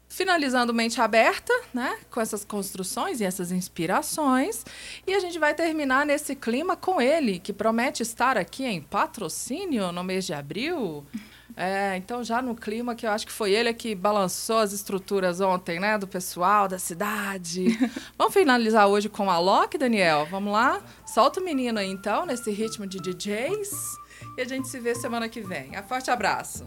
Finalizando 0.09 0.73
Mente 0.75 1.01
Aberta, 1.01 1.53
né? 1.73 1.96
Com 2.11 2.20
essas 2.20 2.44
construções 2.44 3.20
e 3.20 3.25
essas 3.25 3.53
inspirações. 3.53 4.66
E 5.07 5.14
a 5.14 5.20
gente 5.20 5.38
vai 5.38 5.55
terminar 5.55 6.05
nesse 6.05 6.35
clima 6.35 6.77
com 6.77 7.01
ele, 7.01 7.38
que 7.38 7.53
promete 7.53 8.03
estar 8.03 8.37
aqui 8.37 8.64
em 8.64 8.83
patrocínio 8.83 9.92
no 9.92 10.03
mês 10.03 10.27
de 10.27 10.35
abril. 10.35 11.07
É, 11.62 11.94
então 11.99 12.25
já 12.25 12.40
no 12.40 12.55
clima 12.55 12.94
que 12.94 13.07
eu 13.07 13.11
acho 13.11 13.27
que 13.27 13.33
foi 13.33 13.53
ele 13.53 13.75
que 13.75 13.94
balançou 13.94 14.61
as 14.61 14.73
estruturas 14.73 15.42
ontem, 15.42 15.79
né? 15.79 15.99
Do 15.99 16.09
pessoal, 16.09 16.66
da 16.66 16.79
cidade. 16.79 17.79
Vamos 18.16 18.33
finalizar 18.33 18.88
hoje 18.88 19.11
com 19.11 19.31
a 19.31 19.38
Loki, 19.38 19.77
Daniel? 19.77 20.27
Vamos 20.31 20.55
lá? 20.55 20.81
Solta 21.05 21.38
o 21.38 21.44
menino 21.44 21.79
aí 21.79 21.90
então, 21.90 22.25
nesse 22.25 22.51
ritmo 22.51 22.87
de 22.87 22.99
DJs. 22.99 23.70
E 24.38 24.40
a 24.40 24.44
gente 24.46 24.68
se 24.68 24.81
vê 24.81 24.94
semana 24.94 25.29
que 25.29 25.42
vem. 25.42 25.79
Um 25.79 25.83
forte 25.83 26.11
abraço. 26.11 26.66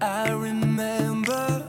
I 0.00 0.30
remember 0.30 1.64